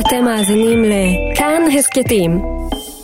[0.00, 2.42] אתם מאזינים לכאן הסכתים,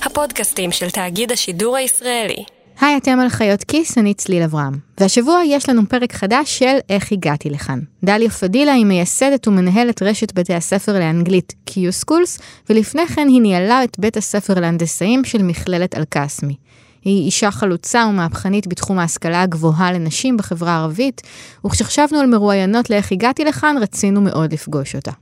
[0.03, 2.45] הפודקאסטים של תאגיד השידור הישראלי.
[2.81, 4.79] היי, אתם על חיות כיס, אני צליל אברהם.
[5.01, 7.79] והשבוע יש לנו פרק חדש של איך הגעתי לכאן.
[8.05, 12.41] דליה פדילה היא מייסדת ומנהלת רשת בתי הספר לאנגלית Q-Schools,
[12.71, 16.57] ולפני כן היא ניהלה את בית הספר להנדסאים של מכללת אלקסמי.
[17.05, 21.21] היא אישה חלוצה ומהפכנית בתחום ההשכלה הגבוהה לנשים בחברה הערבית,
[21.67, 25.13] וכשחשבנו על מרואיינות לאיך הגעתי לכאן, רצינו מאוד לפגוש אותה.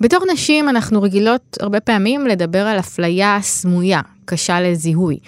[0.00, 5.18] בתור נשים אנחנו רגילות הרבה פעמים לדבר על אפליה סמויה, קשה לזיהוי.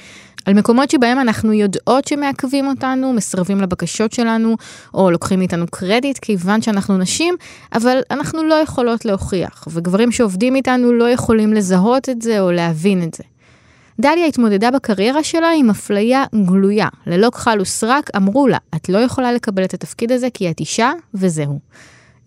[0.44, 4.56] על מקומות שבהם אנחנו יודעות שמעכבים אותנו, מסרבים לבקשות שלנו,
[4.94, 7.34] או לוקחים מאיתנו קרדיט כיוון שאנחנו נשים,
[7.74, 13.02] אבל אנחנו לא יכולות להוכיח, וגברים שעובדים איתנו לא יכולים לזהות את זה או להבין
[13.02, 13.24] את זה.
[14.00, 16.88] דליה התמודדה בקריירה שלה עם אפליה גלויה.
[17.06, 20.92] ללא כחל וסרק אמרו לה, את לא יכולה לקבל את התפקיד הזה כי את אישה,
[21.14, 21.58] וזהו.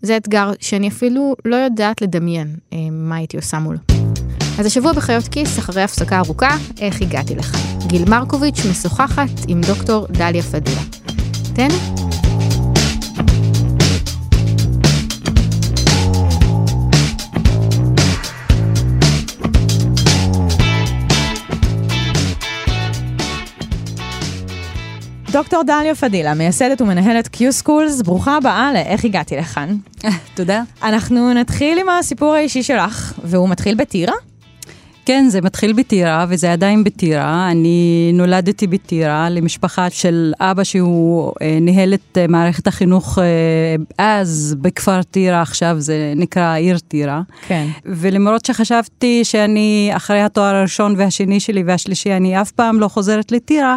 [0.02, 3.78] זה אתגר שאני אפילו לא יודעת לדמיין אה, מה הייתי עושה מולו.
[4.58, 7.60] אז השבוע בחיות כיס, אחרי הפסקה ארוכה, איך הגעתי לכאן.
[7.86, 10.82] גיל מרקוביץ' משוחחת עם דוקטור דליה פדילה.
[11.54, 11.74] תהנו.
[25.30, 29.76] דוקטור דליה פדילה, מייסדת ומנהלת Q-Schools, ברוכה הבאה ל"איך הגעתי לכאן".
[30.36, 30.62] תודה.
[30.82, 34.14] אנחנו נתחיל עם הסיפור האישי שלך, והוא מתחיל בטירה?
[35.06, 37.50] כן, זה מתחיל בטירה, וזה עדיין בטירה.
[37.50, 43.24] אני נולדתי בטירה למשפחה של אבא שהוא אה, ניהל את אה, מערכת החינוך אה,
[43.98, 47.20] אז בכפר טירה, עכשיו זה נקרא העיר טירה.
[47.46, 47.66] כן.
[47.84, 53.76] ולמרות שחשבתי שאני, אחרי התואר הראשון והשני שלי והשלישי, אני אף פעם לא חוזרת לטירה,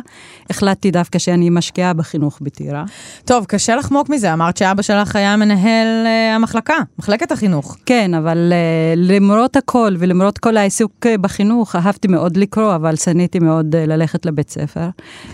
[0.50, 2.84] החלטתי דווקא שאני משקיעה בחינוך בטירה.
[3.26, 7.78] טוב, קשה לחמוק מזה, אמרת שאבא שלך היה מנהל אה, המחלקה, מחלקת החינוך.
[7.86, 13.40] כן, אבל אה, למרות הכל ולמרות כל העיסוק אה, בחינוך, אהבתי מאוד לקרוא, אבל שנאתי
[13.40, 14.90] מאוד אה, ללכת לבית ספר.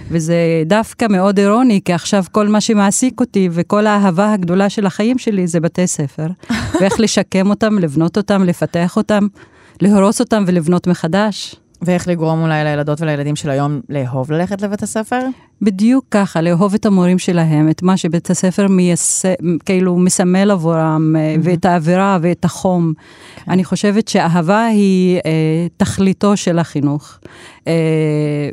[0.09, 5.17] וזה דווקא מאוד אירוני, כי עכשיו כל מה שמעסיק אותי וכל האהבה הגדולה של החיים
[5.17, 6.27] שלי זה בתי ספר.
[6.81, 9.27] ואיך לשקם אותם, לבנות אותם, לפתח אותם,
[9.81, 11.55] להרוס אותם ולבנות מחדש.
[11.85, 15.19] ואיך לגרום אולי לילדות ולילדים של היום לאהוב ללכת לבית הספר?
[15.61, 19.25] בדיוק ככה, לאהוב את המורים שלהם, את מה שבית הספר מייס...
[19.65, 21.39] כאילו מסמל עבורם, mm-hmm.
[21.43, 22.93] ואת האווירה ואת החום.
[22.95, 23.45] Okay.
[23.45, 23.51] כן.
[23.51, 27.19] אני חושבת שאהבה היא אה, תכליתו של החינוך.
[27.67, 27.73] אה,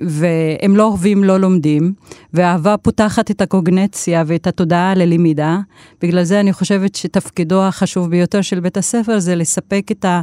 [0.07, 1.93] והם לא אוהבים, לא לומדים,
[2.35, 5.59] ואהבה פותחת את הקוגנציה ואת התודעה ללמידה.
[6.03, 10.21] בגלל זה אני חושבת שתפקידו החשוב ביותר של בית הספר זה לספק את ה...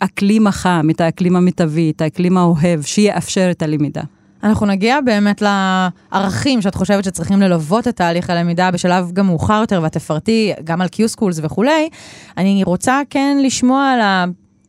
[0.00, 4.02] האקלים החם, את האקלים המיטבי, את האקלים האוהב, שיאפשר את הלמידה.
[4.42, 9.80] אנחנו נגיע באמת לערכים שאת חושבת שצריכים ללוות את תהליך הלמידה בשלב גם מאוחר יותר,
[9.82, 11.88] ואת תפרטי גם על Q-Schools וכולי.
[12.36, 14.00] אני רוצה כן לשמוע על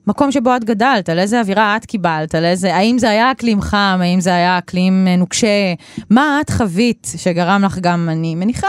[0.08, 3.62] המקום שבו את גדלת, על איזה אווירה את קיבלת, על איזה, האם זה היה אקלים
[3.62, 5.74] חם, האם זה היה אקלים נוקשה,
[6.10, 8.68] מה את חווית שגרם לך גם, אני מניחה,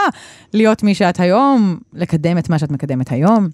[0.53, 3.47] להיות מי שאת היום, לקדם את מה שאת מקדמת היום?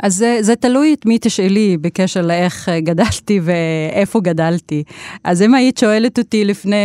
[0.00, 4.82] אז זה, זה תלוי את מי תשאלי בקשר לאיך אה, גדלתי ואיפה גדלתי.
[5.24, 6.76] אז אם היית שואלת אותי לפני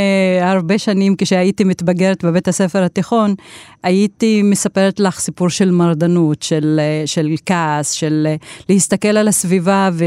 [0.42, 3.36] הרבה שנים, כשהייתי מתבגרת בבית הספר התיכון,
[3.84, 8.36] הייתי מספרת לך סיפור של מרדנות, של, אה, של כעס, של אה,
[8.70, 10.06] להסתכל על הסביבה ו,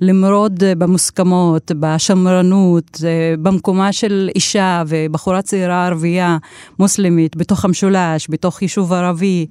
[0.00, 3.00] ולמרוד במוסכמות, בשמרנות,
[3.42, 6.36] במקומה של אישה ובחורה צעירה ערבייה
[6.78, 9.46] מוסלמית, בתוך המשולש, בתוך יישוב ערבי,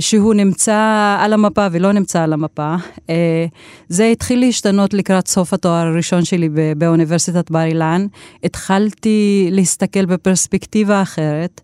[0.00, 1.66] שהוא נמצא על המפה.
[1.72, 2.74] ולא נמצא על המפה.
[3.10, 3.46] אה,
[3.88, 8.06] זה התחיל להשתנות לקראת סוף התואר הראשון שלי באוניברסיטת בר אילן.
[8.44, 11.60] התחלתי להסתכל בפרספקטיבה אחרת.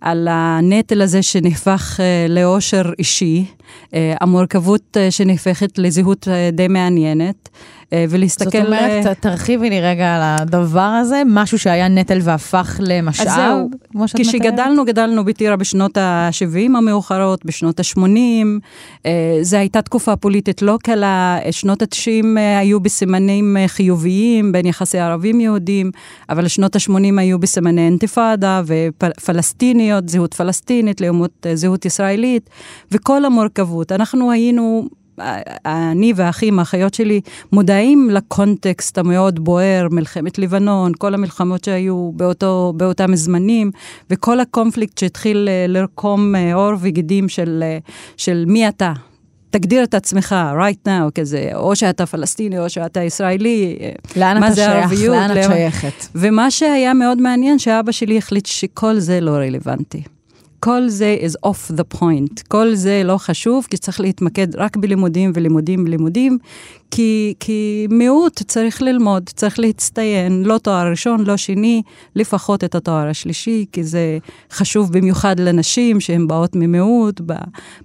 [0.00, 3.44] על הנטל הזה שנהפך uh, לאושר אישי,
[3.92, 7.48] המורכבות שנהפכת לזהות די מעניינת.
[7.94, 8.50] אה, ולהסתכל...
[8.50, 13.34] זאת אומרת, uh, תרחיבי לי רגע על הדבר הזה, משהו שהיה נטל והפך למשאב, אז
[13.34, 14.34] זהו, כמו שאת מתארת?
[14.34, 17.98] כשגדלנו, גדלנו בטירה בשנות ה-70 המאוחרות, בשנות ה-80.
[19.02, 19.06] Uh,
[19.42, 25.90] זו הייתה תקופה פוליטית לא קלה, שנות ה-90 uh, היו בסימנים חיוביים בין יחסי ערבים-יהודים,
[26.28, 32.50] אבל שנות ה-80 היו בסימני אינתיפאדה ופלסטיניות, זהות פלסטינית לעומת זהות ישראלית,
[32.92, 33.92] וכל המורכבות.
[33.92, 34.88] אנחנו היינו...
[35.66, 37.20] אני והאחים, האחיות שלי,
[37.52, 43.70] מודעים לקונטקסט המאוד בוער, מלחמת לבנון, כל המלחמות שהיו באותו, באותם זמנים,
[44.10, 47.78] וכל הקונפליקט שהתחיל אה, לרקום אה, עור וגידים של, אה,
[48.16, 48.92] של מי אתה.
[49.50, 53.78] תגדיר את עצמך right now כזה, או שאתה פלסטיני או שאתה ישראלי.
[54.16, 54.70] לאן אתה שייך?
[54.70, 56.06] ערביות, לאן את שייכת?
[56.14, 60.02] ומה שהיה מאוד מעניין, שאבא שלי החליט שכל זה לא רלוונטי.
[60.64, 62.42] כל זה is off the point.
[62.48, 66.38] כל זה לא חשוב, כי צריך להתמקד רק בלימודים ולימודים ולימודים,
[66.90, 71.82] כי, כי מיעוט צריך ללמוד, צריך להצטיין, לא תואר ראשון, לא שני,
[72.16, 74.18] לפחות את התואר השלישי, כי זה
[74.50, 77.20] חשוב במיוחד לנשים שהן באות ממיעוט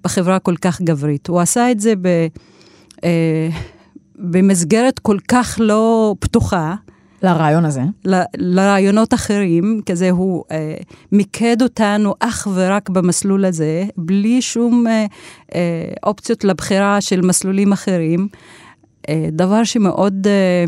[0.03, 1.27] בחברה כל כך גברית.
[1.27, 2.07] הוא עשה את זה ב...
[3.03, 3.49] אה,
[4.15, 6.75] במסגרת כל כך לא פתוחה.
[7.23, 7.81] לרעיון הזה?
[8.05, 10.75] ל, לרעיונות אחרים, כזה הוא אה,
[11.11, 15.05] מיקד אותנו אך ורק במסלול הזה, בלי שום אה,
[15.55, 15.59] אה,
[16.03, 18.27] אופציות לבחירה של מסלולים אחרים,
[19.09, 20.65] אה, דבר שמאוד אה,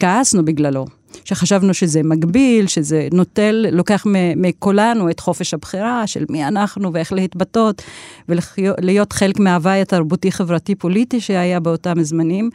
[0.00, 0.86] כעסנו בגללו.
[1.24, 4.06] שחשבנו שזה מגביל, שזה נוטל, לוקח
[4.36, 7.82] מכולנו את חופש הבחירה של מי אנחנו ואיך להתבטאות,
[8.28, 12.50] ולהיות חלק מההוואי התרבותי-חברתי-פוליטי שהיה באותם זמנים.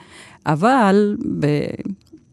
[0.45, 1.45] אבל ב...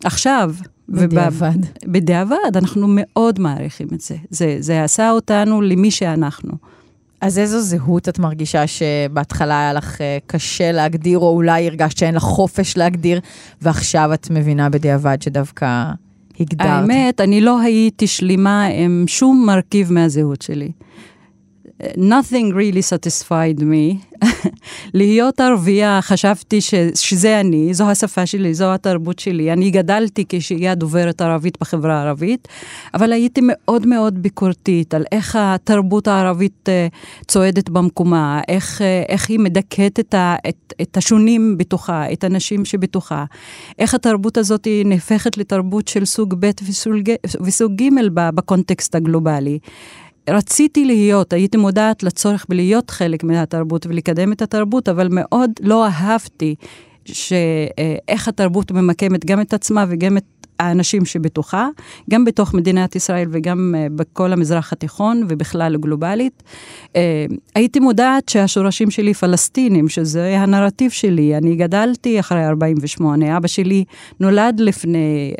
[0.04, 0.54] עכשיו,
[0.88, 1.58] בדיעבד.
[1.84, 4.16] בדיעבד, אנחנו מאוד מעריכים את זה.
[4.30, 4.56] זה.
[4.60, 6.52] זה עשה אותנו למי שאנחנו.
[7.20, 12.14] אז איזו זהות את מרגישה שבהתחלה היה לך אה, קשה להגדיר, או אולי הרגשת שאין
[12.14, 13.20] לך חופש להגדיר,
[13.62, 15.84] ועכשיו את מבינה בדיעבד שדווקא
[16.40, 16.68] הגדרת?
[16.68, 20.70] האמת, אני לא הייתי שלמה עם שום מרכיב מהזהות שלי.
[21.96, 24.16] Nothing really satisfied me.
[24.94, 29.52] להיות ערבייה, חשבתי ש, שזה אני, זו השפה שלי, זו התרבות שלי.
[29.52, 32.48] אני גדלתי כשהיא דוברת ערבית בחברה הערבית,
[32.94, 39.30] אבל הייתי מאוד מאוד ביקורתית על איך התרבות הערבית uh, צועדת במקומה, איך, uh, איך
[39.30, 40.14] היא מדכאת את,
[40.48, 43.24] את, את השונים בתוכה, את הנשים שבתוכה,
[43.78, 47.88] איך התרבות הזאת נהפכת לתרבות של סוג ב' וסוג, וסוג ג'
[48.34, 49.58] בקונטקסט הגלובלי.
[50.30, 56.54] רציתי להיות, הייתי מודעת לצורך בלהיות חלק מהתרבות ולקדם את התרבות, אבל מאוד לא אהבתי
[57.04, 60.24] שאיך התרבות ממקמת גם את עצמה וגם את
[60.58, 61.68] האנשים שבתוכה,
[62.10, 66.42] גם בתוך מדינת ישראל וגם uh, בכל המזרח התיכון ובכלל גלובלית.
[66.86, 66.96] Uh,
[67.54, 71.36] הייתי מודעת שהשורשים שלי פלסטינים, שזה הנרטיב שלי.
[71.36, 73.84] אני גדלתי אחרי 48, אבא שלי
[74.20, 75.34] נולד לפני,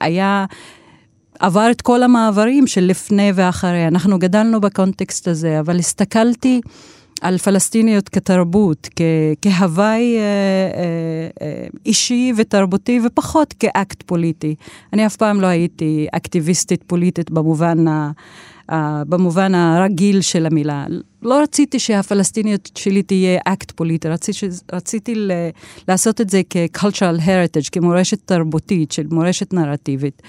[0.00, 0.44] היה...
[1.42, 3.88] עבר את כל המעברים של לפני ואחרי.
[3.88, 6.60] אנחנו גדלנו בקונטקסט הזה, אבל הסתכלתי
[7.20, 9.02] על פלסטיניות כתרבות, כ-
[9.42, 14.54] כהוואי אה, אה, אה, אישי ותרבותי, ופחות כאקט פוליטי.
[14.92, 18.10] אני אף פעם לא הייתי אקטיביסטית פוליטית במובן ה...
[18.70, 18.74] Uh,
[19.08, 20.86] במובן הרגיל של המילה.
[21.22, 25.32] לא רציתי שהפלסטיניות שלי תהיה אקט פוליטי, רציתי, רציתי ל,
[25.88, 30.22] לעשות את זה כ-cultural heritage, כמורשת תרבותית, של מורשת נרטיבית.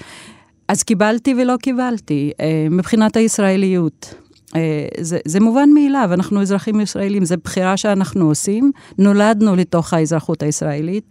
[0.68, 4.23] אז קיבלתי ולא קיבלתי, אה, מבחינת הישראליות.
[4.56, 10.44] אה, זה, זה מובן מאליו, אנחנו אזרחים ישראלים, זו בחירה שאנחנו עושים, נולדנו לתוך האזרחות
[10.44, 11.04] הישראלית.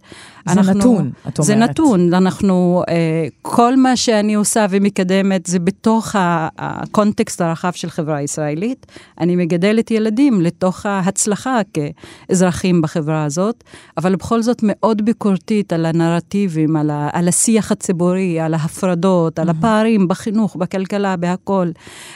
[0.46, 1.46] זה אנחנו, נתון, את אומרת.
[1.46, 6.16] זה נתון, אנחנו, אה, כל מה שאני עושה ומקדמת זה בתוך
[6.58, 8.86] הקונטקסט הרחב של חברה ישראלית.
[9.20, 13.64] אני מגדלת ילדים לתוך ההצלחה כאזרחים בחברה הזאת,
[13.96, 19.48] אבל בכל זאת מאוד ביקורתית על הנרטיבים, על, ה, על השיח הציבורי, על ההפרדות, על
[19.48, 21.72] הפערים בחינוך, בכלכלה, בהכול,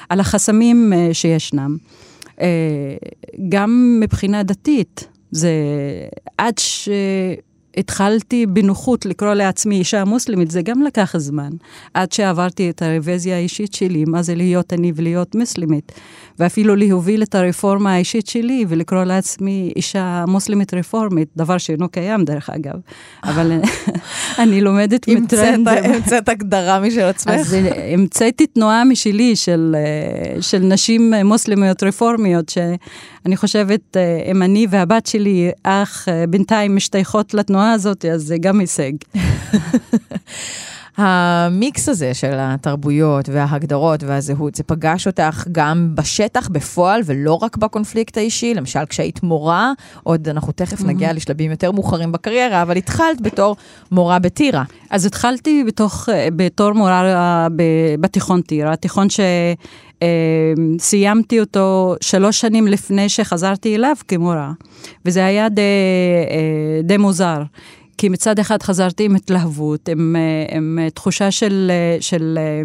[0.08, 1.76] על החסמים אה, שישנם.
[2.40, 2.96] אה,
[3.48, 5.50] גם מבחינה דתית, זה
[6.38, 6.88] עד ש...
[7.76, 11.50] התחלתי בנוחות לקרוא לעצמי אישה מוסלמית, זה גם לקח זמן,
[11.94, 15.92] עד שעברתי את הרוויזיה האישית שלי, מה זה להיות אני ולהיות מוסלמית.
[16.38, 22.50] ואפילו להוביל את הרפורמה האישית שלי ולקרוא לעצמי אישה מוסלמית רפורמית, דבר שאינו קיים דרך
[22.50, 22.74] אגב,
[23.24, 23.52] אבל
[24.42, 25.68] אני לומדת מטרנד.
[25.68, 27.34] המצאת הגדרה משל עצמך?
[27.34, 27.56] אז
[27.92, 32.48] המצאתי תנועה משלי של, אה, של נשים מוסלמיות רפורמיות,
[33.26, 38.36] שאני חושבת, אה, אם אני והבת שלי אך אה, בינתיים משתייכות לתנועה הזאת, אז זה
[38.40, 38.92] גם הישג.
[40.96, 48.16] המיקס הזה של התרבויות וההגדרות והזהות, זה פגש אותך גם בשטח, בפועל, ולא רק בקונפליקט
[48.16, 48.54] האישי?
[48.54, 49.72] למשל, כשהיית מורה,
[50.02, 50.86] עוד אנחנו תכף mm-hmm.
[50.86, 53.56] נגיע לשלבים יותר מאוחרים בקריירה, אבל התחלת בתור
[53.92, 54.64] מורה בטירה.
[54.90, 57.46] אז התחלתי בתוך, בתור מורה אה,
[58.00, 59.20] בתיכון טירה, תיכון ש...
[59.96, 59.98] Uh,
[60.78, 64.52] סיימתי אותו שלוש שנים לפני שחזרתי אליו כמורה,
[65.04, 65.62] וזה היה די,
[66.84, 67.42] די מוזר.
[67.98, 72.62] כי מצד אחד חזרתי עם התלהבות, עם, אה, עם תחושה של, אה, של אה,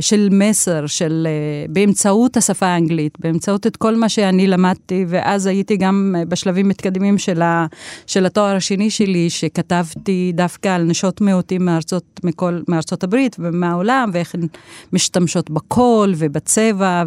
[0.00, 5.76] של מסר, של אה, באמצעות השפה האנגלית, באמצעות את כל מה שאני למדתי, ואז הייתי
[5.76, 7.66] גם אה, בשלבים מתקדמים של, ה,
[8.06, 14.34] של התואר השני שלי, שכתבתי דווקא על נשות מיעוטים מארצות, מכל, מארצות הברית ומהעולם, ואיך
[14.34, 14.46] הן
[14.92, 17.04] משתמשות בקול ובצבע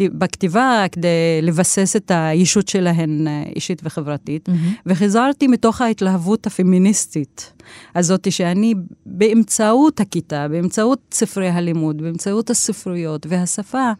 [0.00, 1.08] ובכתיבה, כדי
[1.42, 4.48] לבסס את הישות שלהן אישית וחברתית.
[4.48, 4.52] Mm-hmm.
[4.86, 7.52] וחזרתי מתוך ההתלהבות הפמיניסטית
[7.94, 8.74] הזאת, שאני
[9.06, 13.92] באמצעות הכיתה, באמצעות ספרי ספרי הלימוד, באמצעות הספרויות והשפה,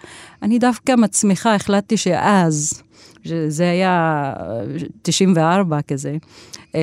[0.42, 2.82] אני דווקא מצמיחה, החלטתי שאז,
[3.48, 4.32] זה היה
[5.02, 6.16] 94 כזה,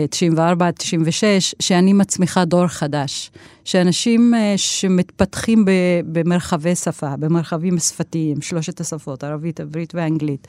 [0.10, 3.32] 94 עד 96, שאני מצמיחה דור חדש.
[3.66, 5.66] שאנשים שמתפתחים
[6.06, 10.48] במרחבי שפה, במרחבים שפתיים, שלושת השפות, ערבית, עברית ואנגלית,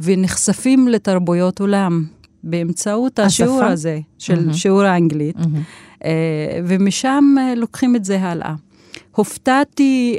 [0.00, 2.04] ונחשפים לתרבויות עולם
[2.44, 3.44] באמצעות השפה?
[3.44, 4.54] השיעור הזה, של mm-hmm.
[4.54, 6.04] שיעור האנגלית, mm-hmm.
[6.64, 8.54] ומשם לוקחים את זה הלאה.
[9.16, 10.18] הופתעתי,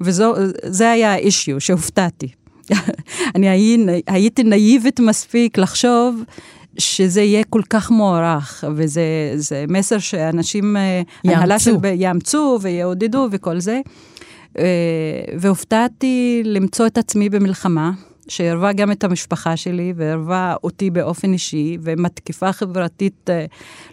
[0.00, 2.28] וזה היה האישיו, שהופתעתי.
[3.34, 3.48] אני
[4.06, 6.22] הייתי נאיבית מספיק לחשוב
[6.78, 11.80] שזה יהיה כל כך מוערך, וזה מסר שאנשים, אה, יאמצו.
[11.94, 13.80] יאמצו ויעודדו וכל זה.
[14.58, 14.64] אה,
[15.38, 17.90] והופתעתי למצוא את עצמי במלחמה,
[18.28, 23.46] שערבה גם את המשפחה שלי וערבה אותי באופן אישי, ומתקיפה חברתית אה,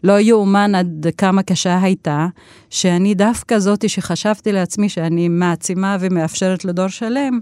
[0.03, 2.27] לא יאומן עד כמה קשה הייתה,
[2.69, 7.39] שאני דווקא זאתי שחשבתי לעצמי שאני מעצימה ומאפשרת לדור שלם,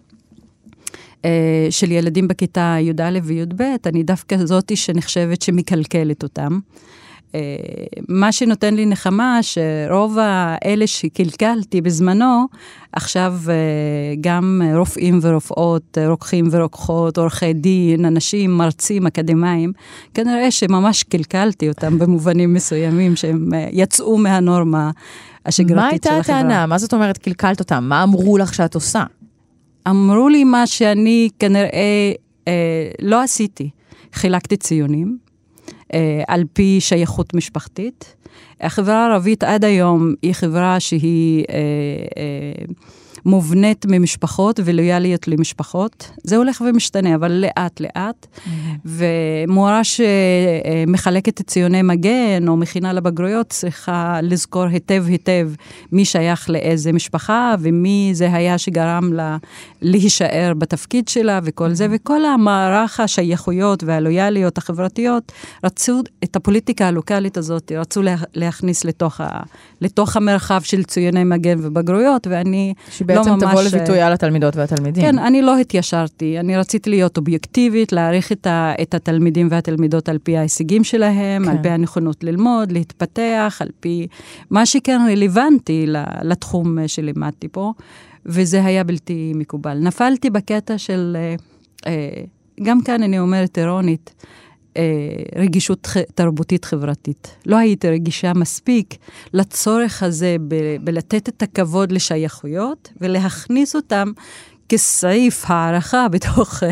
[1.25, 6.59] אה, של ילדים בכיתה י"א וי"ב, אני דווקא זאתי שנחשבת שמקלקלת אותם.
[7.35, 7.39] אה,
[8.09, 12.45] מה שנותן לי נחמה, שרוב האלה שקלקלתי בזמנו,
[12.93, 13.53] עכשיו אה,
[14.21, 19.73] גם רופאים ורופאות, רוקחים ורוקחות, עורכי דין, אנשים, מרצים, אקדמאים,
[20.13, 24.91] כנראה שממש קלקלתי אותם במובנים מסוימים, שהם יצאו מהנורמה
[25.45, 26.13] השגרתית של החברה.
[26.13, 26.65] מה הייתה הטענה?
[26.65, 27.83] מה זאת אומרת קלקלת אותם?
[27.83, 29.03] מה אמרו לך שאת עושה?
[29.87, 32.11] אמרו לי מה שאני כנראה
[32.47, 33.69] אה, לא עשיתי.
[34.13, 35.30] חילקתי ציונים אה,
[36.27, 38.15] על פי שייכות משפחתית.
[38.61, 41.45] החברה הערבית עד היום היא חברה שהיא...
[43.11, 46.11] אה, אה, מובנית ממשפחות ולויאליות למשפחות.
[46.23, 48.27] זה הולך ומשתנה, אבל לאט-לאט.
[48.31, 48.49] Mm-hmm.
[48.85, 55.49] ומורה שמחלקת את ציוני מגן או מכינה לבגרויות צריכה לזכור היטב היטב
[55.91, 59.37] מי שייך לאיזה משפחה ומי זה היה שגרם לה
[59.81, 65.31] להישאר בתפקיד שלה וכל זה, וכל המערך השייכויות והלויאליות החברתיות
[65.63, 68.01] רצו את הפוליטיקה הלוקאלית הזאת, רצו
[68.33, 69.39] להכניס לתוך, ה,
[69.81, 72.73] לתוך המרחב של ציוני מגן ובגרויות, ואני
[73.07, 73.43] לא ממש...
[73.43, 75.03] תבוא לביטוי על התלמידות והתלמידים.
[75.03, 80.17] כן, אני לא התיישרתי, אני רציתי להיות אובייקטיבית, להעריך את, ה, את התלמידים והתלמידות על
[80.23, 81.51] פי ההישגים שלהם, כן.
[81.51, 84.07] על פי הנכונות ללמוד, להתפתח, על פי
[84.49, 85.85] מה שכן רלוונטי
[86.23, 87.73] לתחום שלימדתי פה.
[88.25, 89.77] וזה היה בלתי מקובל.
[89.77, 91.35] נפלתי בקטע של, אה,
[91.87, 92.23] אה,
[92.63, 94.29] גם כאן אני אומרת אירונית, אה,
[95.35, 97.35] רגישות תרבותית חברתית.
[97.45, 98.95] לא הייתי רגישה מספיק
[99.33, 104.11] לצורך הזה ב- בלתת את הכבוד לשייכויות ולהכניס אותם
[104.71, 106.63] כסעיף הערכה בתוך,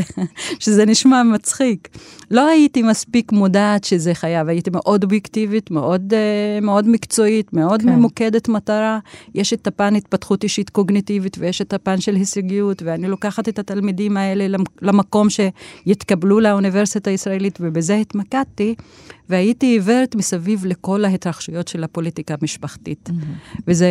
[0.60, 1.88] שזה נשמע מצחיק.
[2.32, 7.89] לא הייתי מספיק מודעת שזה חייב, הייתי מאוד אובייקטיבית, מאוד, uh, מאוד מקצועית, מאוד כן.
[7.89, 9.00] ממוקדת מטרה.
[9.36, 14.18] יש את הפן התפתחות אישית קוגניטיבית ויש את הפן של הישגיות, ואני לוקחת את התלמידים
[14.18, 18.75] האלה למקום שיתקבלו לאוניברסיטה הישראלית, ובזה התמקדתי.
[19.29, 23.10] והייתי עיוורת מסביב לכל ההתרחשויות של הפוליטיקה המשפחתית.
[23.10, 23.62] Mm-hmm.
[23.68, 23.88] וזה,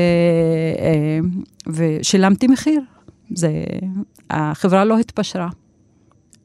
[0.78, 1.18] אה,
[1.66, 2.80] ושילמתי מחיר.
[3.34, 3.64] זה,
[4.30, 5.48] החברה לא התפשרה.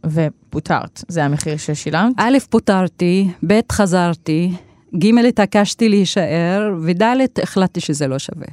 [0.05, 2.13] ופוטרת, זה המחיר ששילמת?
[2.17, 4.51] א', פוטרתי, ב', חזרתי,
[4.97, 7.03] ג', התעקשתי להישאר, וד',
[7.43, 8.47] החלטתי שזה לא שווה.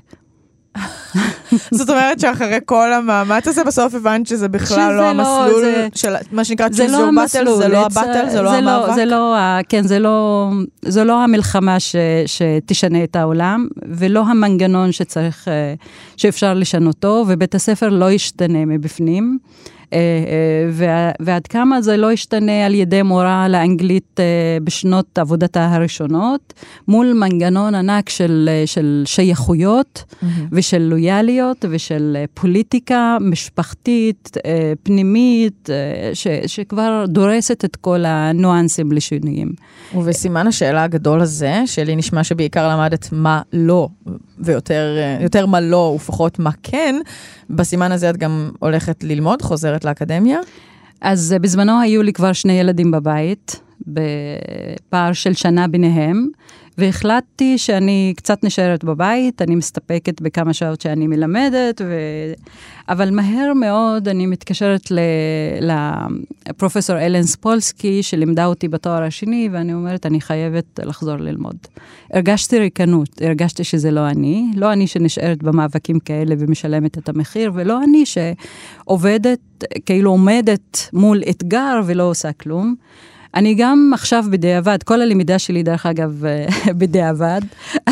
[1.71, 6.12] זאת אומרת שאחרי כל המאמץ הזה, בסוף הבנת שזה בכלל לא, לא המסלול זה, של
[6.33, 8.95] מה שנקרא choose לא battle, זה לא הבטל, זה לא המאבק?
[8.95, 9.37] זה לא,
[9.69, 10.49] כן, זה לא,
[10.83, 11.97] זה לא המלחמה ש,
[12.27, 15.75] שתשנה את העולם, ולא המנגנון שצריך, אה,
[16.17, 19.39] שאפשר לשנותו, ובית הספר לא ישתנה מבפנים.
[19.92, 24.25] אה, אה, ועד כמה זה לא ישתנה על ידי מורה לאנגלית אה,
[24.64, 26.54] בשנות עבודתה הראשונות,
[26.88, 30.26] מול מנגנון ענק של, של שייכויות mm-hmm.
[30.52, 34.37] ושל לויאליות ושל פוליטיקה משפחתית,
[34.82, 35.68] פנימית,
[36.14, 39.52] ש, שכבר דורסת את כל הניואנסים לשינויים.
[39.94, 43.88] ובסימן השאלה הגדול הזה, שלי נשמע שבעיקר למדת מה לא,
[44.38, 46.94] ויותר מה לא ופחות מה כן,
[47.50, 50.39] בסימן הזה את גם הולכת ללמוד, חוזרת לאקדמיה?
[51.01, 56.29] אז אה, בזמנו היו לי כבר שני ילדים בבית, בפער של שנה ביניהם,
[56.79, 61.95] והחלטתי שאני קצת נשארת בבית, אני מסתפקת בכמה שעות שאני מלמדת, ו...
[62.89, 64.93] אבל מהר מאוד אני מתקשרת
[65.61, 71.57] לפרופסור אלן ספולסקי, שלימדה אותי בתואר השני, ואני אומרת, אני חייבת לחזור ללמוד.
[72.13, 77.83] הרגשתי ריקנות, הרגשתי שזה לא אני, לא אני שנשארת במאבקים כאלה ומשלמת את המחיר, ולא
[77.85, 79.41] אני שעובדת,
[79.87, 82.75] כאילו עומדת מול אתגר ולא עושה כלום.
[83.35, 86.47] אני גם עכשיו בדיעבד, כל הלמידה שלי, דרך אגב, אה,
[86.79, 87.41] בדיעבד.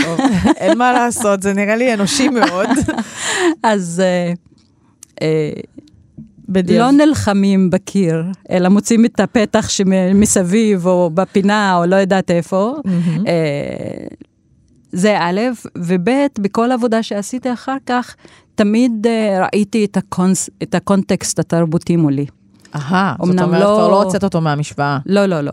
[0.02, 0.20] טוב,
[0.56, 2.68] אין מה לעשות, זה נראה לי אנושי מאוד.
[3.62, 4.32] אז אה,
[5.22, 5.52] אה,
[6.48, 6.80] בדיעבד.
[6.80, 12.74] לא נלחמים בקיר, אלא מוצאים את הפתח שמסביב, או בפינה, או לא יודעת איפה.
[13.26, 14.06] אה,
[14.92, 15.40] זה א',
[15.78, 18.16] וב', בכל עבודה שעשיתי אחר כך,
[18.54, 19.06] תמיד
[19.40, 22.26] ראיתי את, הקונס, את הקונטקסט התרבותי מולי.
[22.74, 24.98] אהה, זאת אומרת, לא- כבר לא הוצאת אותו מהמשוואה.
[25.06, 25.52] לא, לא, לא.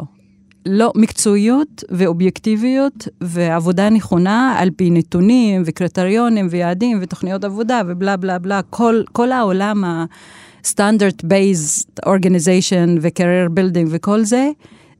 [0.68, 8.62] לא, מקצועיות ואובייקטיביות ועבודה נכונה על פי נתונים וקריטריונים ויעדים ותוכניות עבודה ובלה בלה בלה,
[8.70, 14.50] כל, כל העולם ה-standard-based organization ו-career building וכל זה,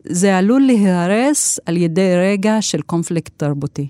[0.08, 3.88] זה עלול להיהרס על ידי רגע של קונפליקט תרבותי.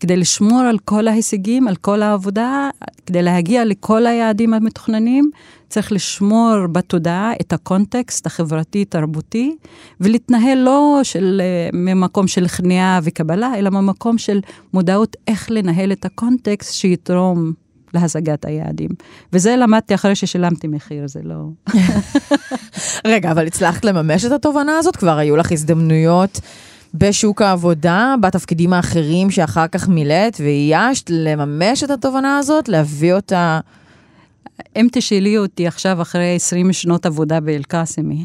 [0.00, 2.70] כדי לשמור על כל ההישגים, על כל העבודה,
[3.06, 5.30] כדי להגיע לכל היעדים המתוכננים,
[5.68, 9.56] צריך לשמור בתודעה את הקונטקסט החברתי-תרבותי,
[10.00, 14.40] ולהתנהל לא של, אה, ממקום של כניעה וקבלה, אלא ממקום של
[14.74, 17.52] מודעות איך לנהל את הקונטקסט שיתרום
[17.94, 18.90] להשגת היעדים.
[19.32, 21.44] וזה למדתי אחרי ששילמתי מחיר, זה לא...
[23.06, 24.96] רגע, אבל הצלחת לממש את התובנה הזאת?
[24.96, 26.40] כבר היו לך הזדמנויות
[26.98, 33.60] בשוק העבודה, בתפקידים האחרים שאחר כך מילאת ואיישת, לממש את התובנה הזאת, להביא אותה...
[34.76, 38.24] אם תשאלי אותי עכשיו, אחרי 20 שנות עבודה באל-קאסמי,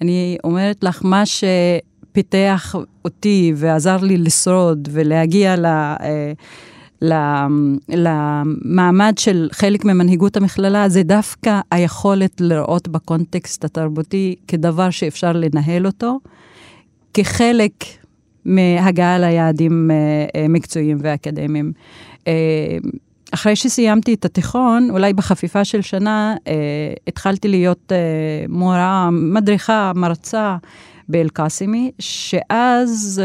[0.00, 5.66] אני אומרת לך, מה שפיתח אותי ועזר לי לשרוד ולהגיע ל...
[5.66, 6.32] אה,
[7.02, 7.46] ל-
[7.88, 16.18] למעמד של חלק ממנהיגות המכללה, זה דווקא היכולת לראות בקונטקסט התרבותי כדבר שאפשר לנהל אותו,
[17.14, 17.72] כחלק
[18.46, 19.96] מהגעה ליעדים אה,
[20.40, 21.72] אה, מקצועיים ואקדמיים.
[22.26, 22.32] אה,
[23.34, 26.36] אחרי שסיימתי את התיכון, אולי בחפיפה של שנה,
[27.06, 27.92] התחלתי להיות
[28.48, 30.56] מורה, מדריכה, מרצה
[31.08, 33.22] באל-קאסימי, שאז,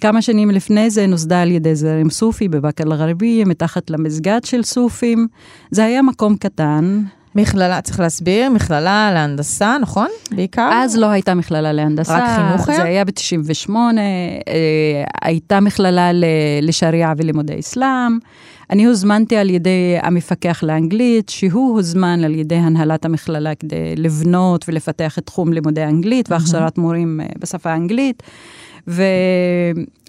[0.00, 5.26] כמה שנים לפני זה, נוסדה על ידי זרם סופי בבאקה אל-גרבייה, מתחת למסגד של סופים.
[5.70, 7.02] זה היה מקום קטן.
[7.34, 10.08] מכללה, צריך להסביר, מכללה להנדסה, נכון?
[10.30, 10.70] בעיקר?
[10.74, 12.16] אז לא הייתה מכללה להנדסה.
[12.18, 12.76] רק חינוך היה?
[12.78, 13.94] זה היה ב-98, אה,
[15.22, 16.24] הייתה מכללה ל-
[16.62, 18.18] לשריעה ולימודי אסלאם.
[18.70, 19.70] אני הוזמנתי על ידי
[20.02, 26.30] המפקח לאנגלית, שהוא הוזמן על ידי הנהלת המכללה כדי לבנות ולפתח את תחום לימודי האנגלית
[26.30, 28.22] והכשרת מורים אה, בשפה האנגלית.
[28.88, 29.02] ו...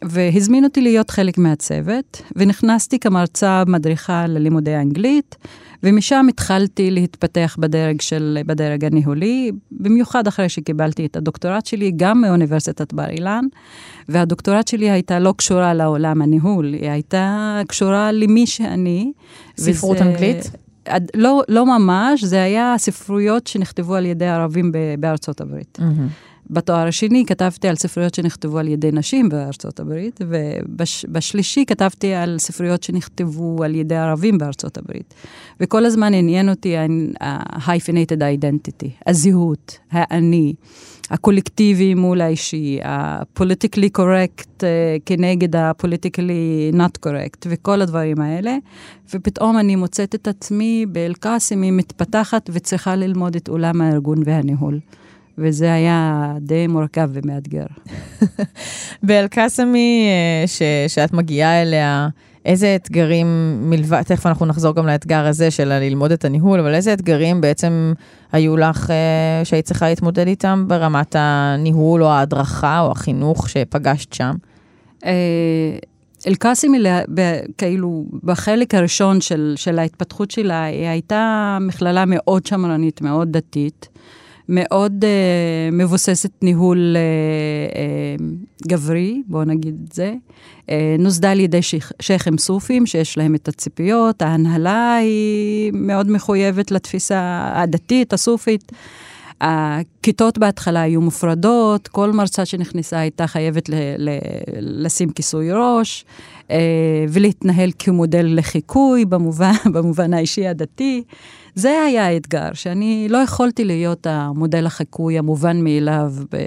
[0.03, 5.36] והזמין אותי להיות חלק מהצוות, ונכנסתי כמרצה מדריכה ללימודי האנגלית,
[5.83, 12.93] ומשם התחלתי להתפתח בדרג, של, בדרג הניהולי, במיוחד אחרי שקיבלתי את הדוקטורט שלי, גם מאוניברסיטת
[12.93, 13.45] בר אילן,
[14.09, 19.12] והדוקטורט שלי הייתה לא קשורה לעולם הניהול, היא הייתה קשורה למי שאני.
[19.57, 20.51] ספרות וזה- אנגלית?
[21.15, 25.77] לא, לא ממש, זה היה ספרויות שנכתבו על ידי ערבים בארצות הברית.
[25.81, 26.07] מהמם.
[26.49, 32.84] בתואר השני כתבתי על ספריות שנכתבו על ידי נשים בארצות הברית, ובשלישי כתבתי על ספריות
[32.84, 35.13] שנכתבו על ידי ערבים בארצות הברית.
[35.60, 40.53] וכל הזמן עניין אותי ה-hyphenated identity, הזהות, האני,
[41.10, 44.63] הקולקטיבי מול האישי, ה-politically correct uh,
[45.06, 48.58] כנגד ה-politically not correct, וכל הדברים האלה.
[49.13, 54.79] ופתאום אני מוצאת את עצמי באל-קאסמי מתפתחת וצריכה ללמוד את עולם הארגון והניהול.
[55.38, 57.65] וזה היה די מורכב ומאתגר.
[59.04, 60.48] באל-קאסמי, אה,
[60.88, 62.08] שאת מגיעה אליה,
[62.46, 66.93] איזה אתגרים מלבד, תכף אנחנו נחזור גם לאתגר הזה של ללמוד את הניהול, אבל איזה
[66.93, 67.93] אתגרים בעצם
[68.32, 74.34] היו לך אה, שהיית צריכה להתמודד איתם ברמת הניהול או ההדרכה או החינוך שפגשת שם?
[75.06, 75.12] אה,
[76.28, 76.72] אל-קאסם,
[77.58, 83.89] כאילו, בחלק הראשון של, של ההתפתחות שלה, היא הייתה מכללה מאוד שמרנית, מאוד דתית,
[84.49, 87.01] מאוד אה, מבוססת ניהול אה,
[87.79, 88.25] אה,
[88.67, 90.13] גברי, בואו נגיד את זה.
[90.69, 96.71] אה, נוסדה על ידי שייח, שייחים סופים, שיש להם את הציפיות, ההנהלה היא מאוד מחויבת
[96.71, 98.71] לתפיסה הדתית, הסופית.
[99.41, 104.19] הכיתות בהתחלה היו מופרדות, כל מרצה שנכנסה הייתה חייבת ל- ל-
[104.86, 106.06] לשים כיסוי ראש
[106.51, 106.58] אה,
[107.10, 111.03] ולהתנהל כמודל לחיקוי במובן, במובן האישי הדתי.
[111.56, 116.38] זה היה האתגר, שאני לא יכולתי להיות המודל החיקוי המובן מאליו ב-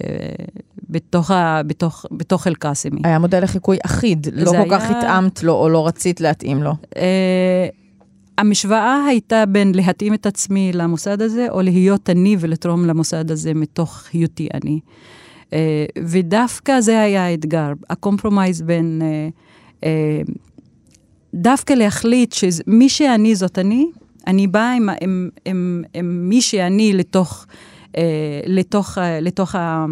[0.91, 3.01] בתוך, ה- בתוך, בתוך אל-קאסמי.
[3.05, 6.73] היה מודל לחיקוי אחיד, לא כל כך היה- התאמת לו או לא רצית להתאים לו.
[6.97, 7.67] אה,
[8.39, 14.05] המשוואה הייתה בין להתאים את עצמי למוסד הזה, או להיות אני ולתרום למוסד הזה מתוך
[14.13, 14.81] היותי אני.
[15.53, 15.59] אה,
[16.05, 19.03] ודווקא זה היה האתגר, ה compromise בין...
[19.05, 19.29] אה,
[19.85, 20.21] אה,
[21.35, 23.87] דווקא להחליט שמי שאני זאת אני,
[24.27, 27.47] אני באה עם, עם, עם, עם מי שאני לתוך,
[27.97, 29.87] אה, לתוך, אה, לתוך ה...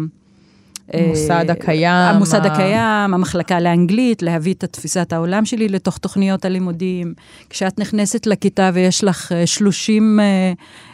[0.93, 2.15] המוסד אה, הקיים.
[2.15, 7.13] המוסד הקיים, המחלקה לאנגלית, להביא את תפיסת העולם שלי לתוך תוכניות הלימודים.
[7.49, 10.53] כשאת נכנסת לכיתה ויש לך אה, 30 אה,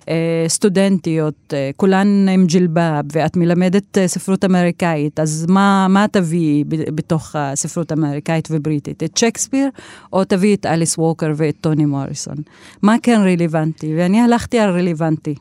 [0.10, 7.91] אה, סטודנטיות, כולן עם ג'ילבאב, ואת מלמדת ספרות אמריקאית, אז מה, מה תביאי בתוך הספרות
[7.91, 9.04] האמריקאית ובריטית?
[9.04, 9.69] את שייקספיר,
[10.13, 12.36] או תביאי את אליס ווקר ואת טוני מוריסון?
[12.82, 13.93] מה כן רלוונטי?
[13.97, 15.36] ואני הלכתי על רלוונטי.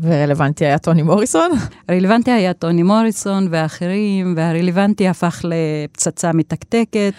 [0.00, 1.50] ורלוונטי היה טוני מוריסון?
[1.88, 7.12] הרלוונטי היה טוני מוריסון ואחרים, והרלוונטי הפך לפצצה מתקתקת.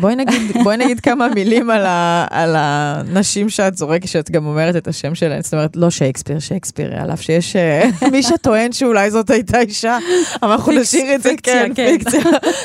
[0.00, 4.76] בואי נגיד, בואי נגיד כמה מילים על, ה, על הנשים שאת זורקת, שאת גם אומרת
[4.76, 9.10] את השם שלהן, זאת אומרת, לא שייקספיר, שייקספיר, על אף שיש אה, מי שטוען שאולי
[9.10, 9.98] זאת הייתה אישה,
[10.42, 11.98] אבל אנחנו נשאיר את זה, כן, כן.
[11.98, 12.20] פיקציה,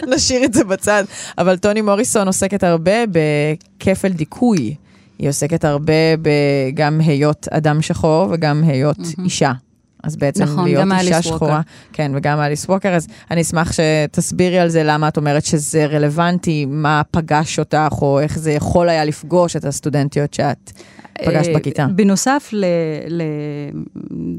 [0.08, 1.04] נשאיר את זה בצד.
[1.38, 4.76] אבל טוני מוריסון עוסקת הרבה בכפל דיכוי.
[5.20, 9.52] היא עוסקת הרבה בגם היות אדם שחור וגם היות אישה.
[10.04, 11.36] אז בעצם נכון, להיות גם אישה אליס ווקר.
[11.38, 11.62] שחורה.
[11.94, 16.66] כן, וגם אליס ווקר, אז אני אשמח שתסבירי על זה למה את אומרת שזה רלוונטי,
[16.66, 20.72] מה פגש אותך, או איך זה יכול היה לפגוש את הסטודנטיות שאת
[21.26, 21.88] פגשת אה, בכיתה.
[21.96, 22.66] בנוסף ל-
[23.08, 23.24] ל-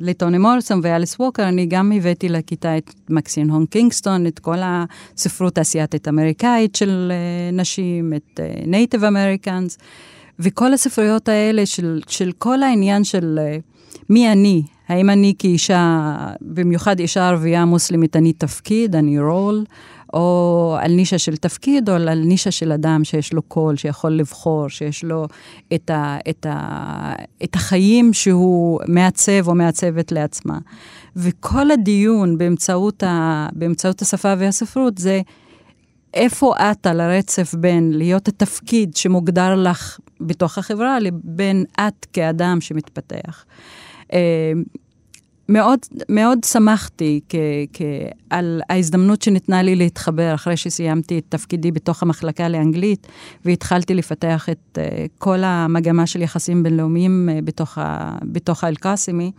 [0.01, 5.59] לטוני מוריסון ואליס ווקר, אני גם הבאתי לכיתה את מקסין הון קינגסטון, את כל הספרות
[5.59, 9.79] האסייתית אמריקאית של אה, נשים, את Native Americans,
[10.40, 13.57] וכל הספרויות האלה של, של כל העניין של אה,
[14.09, 19.64] מי אני, האם אני כאישה, במיוחד אישה ערבייה מוסלמית, אני תפקיד, אני רול,
[20.12, 24.68] או על נישה של תפקיד, או על נישה של אדם שיש לו קול, שיכול לבחור,
[24.68, 25.26] שיש לו
[25.74, 27.12] את, ה, את, ה,
[27.44, 30.59] את החיים שהוא מעצב או מעצבת לעצמה.
[31.16, 35.20] וכל הדיון באמצעות, ה, באמצעות השפה והספרות זה
[36.14, 43.44] איפה את על הרצף בין להיות התפקיד שמוגדר לך בתוך החברה, לבין את כאדם שמתפתח.
[45.50, 47.34] אה, מאוד, מאוד שמחתי כ,
[47.72, 47.82] כ,
[48.30, 53.06] על ההזדמנות שניתנה לי להתחבר אחרי שסיימתי את תפקידי בתוך המחלקה לאנגלית
[53.44, 57.78] והתחלתי לפתח את uh, כל המגמה של יחסים בינלאומיים uh, בתוך,
[58.22, 59.32] בתוך האל-קאסימי.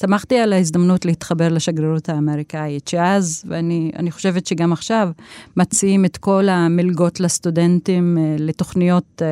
[0.00, 5.08] שמחתי על ההזדמנות להתחבר לשגרירות האמריקאית, שאז, ואני אני חושבת שגם עכשיו,
[5.56, 9.22] מציעים את כל המלגות לסטודנטים uh, לתוכניות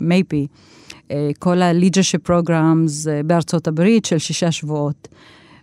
[0.00, 0.46] מייפי.
[1.38, 5.08] כל ה-leadership programs בארצות הברית של שישה שבועות.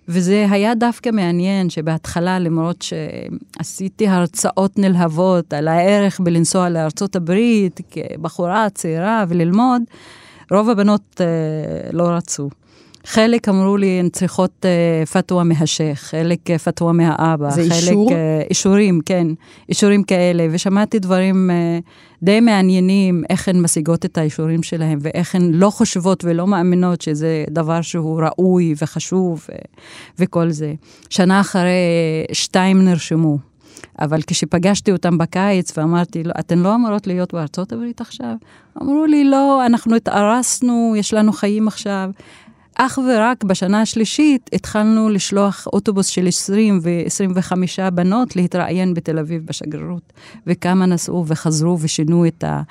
[0.07, 8.69] וזה היה דווקא מעניין שבהתחלה, למרות שעשיתי הרצאות נלהבות על הערך בלנסוע לארצות הברית כבחורה
[8.69, 9.81] צעירה וללמוד,
[10.51, 12.49] רוב הבנות uh, לא רצו.
[13.05, 17.49] חלק אמרו לי, הן צריכות uh, פתווה מהשייח, חלק uh, פתווה מהאבא.
[17.49, 18.09] זה חלק, אישור?
[18.09, 18.13] Uh,
[18.49, 19.27] אישורים, כן,
[19.69, 21.83] אישורים כאלה, ושמעתי דברים uh,
[22.23, 27.43] די מעניינים, איך הן משיגות את האישורים שלהם, ואיך הן לא חושבות ולא מאמינות שזה
[27.49, 29.53] דבר שהוא ראוי וחשוב ו-
[30.19, 30.73] וכל זה.
[31.09, 31.71] שנה אחרי,
[32.33, 33.37] שתיים נרשמו.
[33.99, 38.35] אבל כשפגשתי אותם בקיץ ואמרתי, לא, אתן לא אמורות להיות בארצות הברית עכשיו?
[38.81, 42.09] אמרו לי, לא, אנחנו התארסנו, יש לנו חיים עכשיו.
[42.77, 50.13] אך ורק בשנה השלישית התחלנו לשלוח אוטובוס של 20 ו-25 בנות להתראיין בתל אביב בשגרירות.
[50.47, 52.61] וכמה נסעו וחזרו ושינו את ה...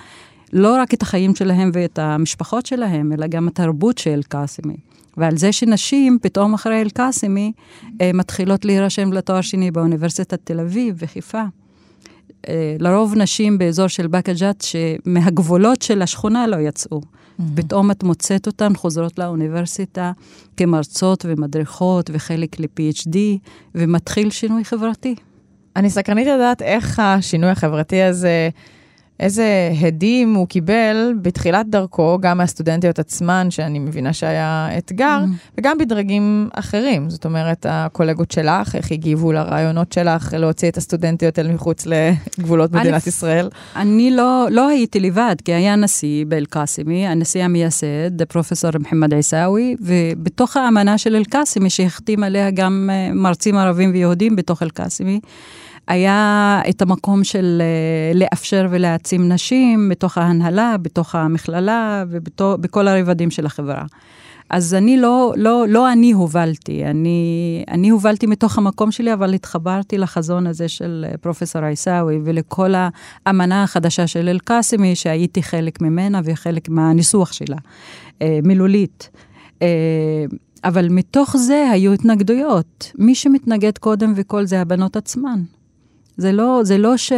[0.53, 4.77] לא רק את החיים שלהם ואת המשפחות שלהם, אלא גם התרבות של אל-קאסימי.
[5.17, 7.53] ועל זה שנשים, פתאום אחרי אל-קאסימי,
[8.01, 11.43] אה, מתחילות להירשם לתואר שני באוניברסיטת תל אביב וחיפה.
[12.49, 17.01] אה, לרוב נשים באזור של באקה ג'ת שמהגבולות של השכונה לא יצאו.
[17.55, 20.13] פתאום את מוצאת אותן חוזרות לאוניברסיטה
[20.57, 23.17] כמרצות ומדריכות וחלק ל-PhD,
[23.75, 25.15] ומתחיל שינוי חברתי.
[25.77, 28.49] אני סקרנית לדעת איך השינוי החברתי הזה,
[29.21, 35.19] איזה הדים הוא קיבל בתחילת דרכו, גם מהסטודנטיות עצמן, שאני מבינה שהיה אתגר,
[35.59, 37.11] וגם בדרגים אחרים.
[37.11, 43.07] זאת אומרת, הקולגות שלך, איך הגיבו לרעיונות שלך להוציא את הסטודנטיות אל מחוץ לגבולות מדינת
[43.07, 43.49] ישראל?
[43.77, 50.57] אני לא, לא הייתי לבד, כי היה נשיא באל-קאסימי, הנשיא המייסד, פרופסור מוחמד עיסאווי, ובתוך
[50.57, 55.21] האמנה של אל-קאסימי, שהחתים עליה גם אה, מרצים ערבים ויהודים בתוך אל-קאסימי,
[55.89, 63.47] היה את המקום של אה, לאפשר ולהעצים נשים בתוך ההנהלה, בתוך המכללה ובכל הרבדים של
[63.47, 63.85] החברה.
[64.51, 69.99] אז אני לא, לא, לא אני הובלתי, אני, אני הובלתי מתוך המקום שלי, אבל התחברתי
[69.99, 72.75] לחזון הזה של אה, פרופסור עיסאווי ולכל
[73.27, 77.57] האמנה החדשה של אל-קאסימי, שהייתי חלק ממנה וחלק מהניסוח שלה,
[78.23, 79.11] אה, מילולית.
[80.65, 82.93] אבל מתוך זה היו התנגדויות.
[82.99, 85.41] מי שמתנגד קודם וכל זה הבנות עצמן.
[86.17, 87.13] זה לא, זה לא ש...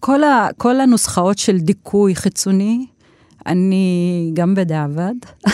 [0.00, 2.86] כל, ה, כל הנוסחאות של דיכוי חיצוני
[3.46, 5.14] אני, גם בדיעבד,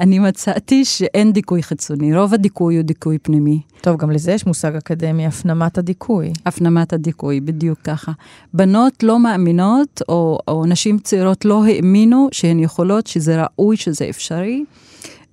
[0.00, 3.60] אני מצאתי שאין דיכוי חיצוני, רוב הדיכוי הוא דיכוי פנימי.
[3.80, 6.32] טוב, גם לזה יש מושג אקדמי, הפנמת הדיכוי.
[6.46, 8.12] הפנמת הדיכוי, בדיוק ככה.
[8.54, 14.64] בנות לא מאמינות, או, או נשים צעירות לא האמינו שהן יכולות, שזה ראוי, שזה אפשרי.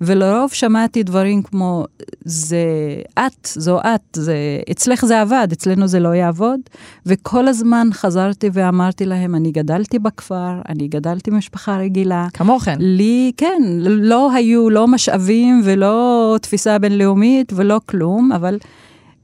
[0.01, 1.85] ולרוב שמעתי דברים כמו,
[2.25, 2.65] זה
[3.19, 4.35] את, זו את, זה,
[4.71, 6.59] אצלך זה עבד, אצלנו זה לא יעבוד.
[7.05, 12.27] וכל הזמן חזרתי ואמרתי להם, אני גדלתי בכפר, אני גדלתי במשפחה רגילה.
[12.33, 12.75] כמוכן.
[12.79, 18.57] לי, כן, לא היו לא משאבים ולא תפיסה בינלאומית ולא כלום, אבל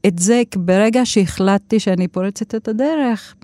[0.06, 3.34] את זה, ברגע שהחלטתי שאני פורצת את הדרך,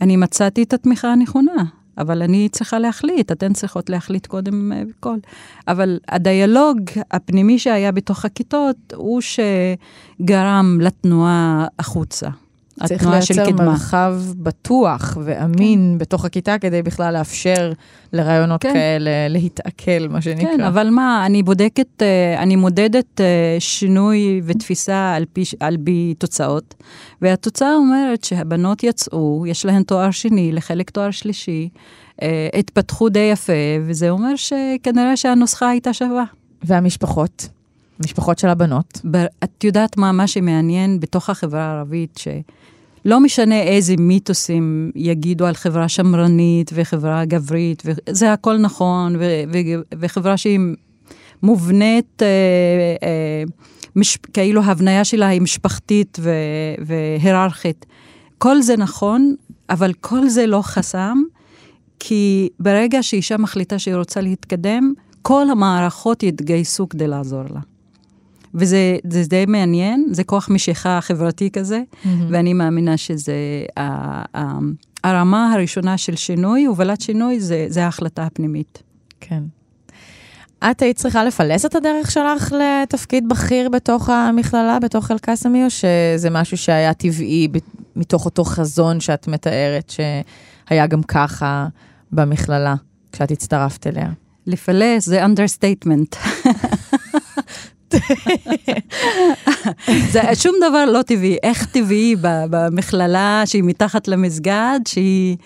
[0.00, 1.81] אני מצאתי את התמיכה הנכונה.
[1.98, 5.16] אבל אני צריכה להחליט, אתן צריכות להחליט קודם כל.
[5.68, 12.28] אבל הדיאלוג הפנימי שהיה בתוך הכיתות, הוא שגרם לתנועה החוצה.
[12.86, 15.98] צריך לייצר מרחב בטוח ואמין כן.
[15.98, 17.72] בתוך הכיתה כדי בכלל לאפשר
[18.12, 18.72] לרעיונות כן.
[18.72, 20.56] כאלה להתעכל, מה שנקרא.
[20.56, 26.14] כן, אבל מה, אני בודקת, אה, אני מודדת אה, שינוי ותפיסה על פי, על פי
[26.18, 26.74] תוצאות,
[27.22, 31.68] והתוצאה אומרת שהבנות יצאו, יש להן תואר שני, לחלק תואר שלישי,
[32.22, 33.52] אה, התפתחו די יפה,
[33.86, 36.24] וזה אומר שכנראה שהנוסחה הייתה שווה.
[36.62, 37.48] והמשפחות?
[38.00, 39.00] משפחות של הבנות.
[39.44, 42.18] את יודעת מה, מה שמעניין בתוך החברה הערבית,
[43.04, 49.82] שלא משנה איזה מיתוסים יגידו על חברה שמרנית וחברה גברית, וזה הכל נכון, ו- ו-
[50.00, 50.60] וחברה שהיא
[51.42, 52.26] מובנית, אה,
[53.02, 53.42] אה,
[53.96, 56.30] מש, כאילו ההבניה שלה היא משפחתית ו-
[56.86, 57.86] והיררכית.
[58.38, 59.34] כל זה נכון,
[59.70, 61.18] אבל כל זה לא חסם,
[61.98, 67.60] כי ברגע שאישה מחליטה שהיא רוצה להתקדם, כל המערכות יתגייסו כדי לעזור לה.
[68.54, 72.08] וזה די מעניין, זה כוח משיכה חברתי כזה, mm-hmm.
[72.30, 73.34] ואני מאמינה שזה
[75.04, 78.82] הרמה הראשונה של שינוי, הובלת שינוי, זה, זה ההחלטה הפנימית.
[79.20, 79.42] כן.
[80.70, 86.30] את היית צריכה לפלס את הדרך שלך לתפקיד בכיר בתוך המכללה, בתוך אל-קאסמי, או שזה
[86.30, 87.48] משהו שהיה טבעי
[87.96, 91.66] מתוך אותו חזון שאת מתארת, שהיה גם ככה
[92.12, 92.74] במכללה,
[93.12, 94.08] כשאת הצטרפת אליה?
[94.46, 95.24] לפלס זה
[100.12, 101.36] זה שום דבר לא טבעי.
[101.42, 105.36] איך טבעי במכללה שהיא מתחת למסגד, שהיא...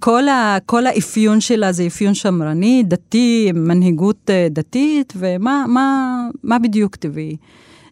[0.00, 6.58] כל, ה, כל האפיון שלה זה אפיון שמרני, דתי, מנהיגות אה, דתית, ומה מה, מה
[6.58, 7.36] בדיוק טבעי?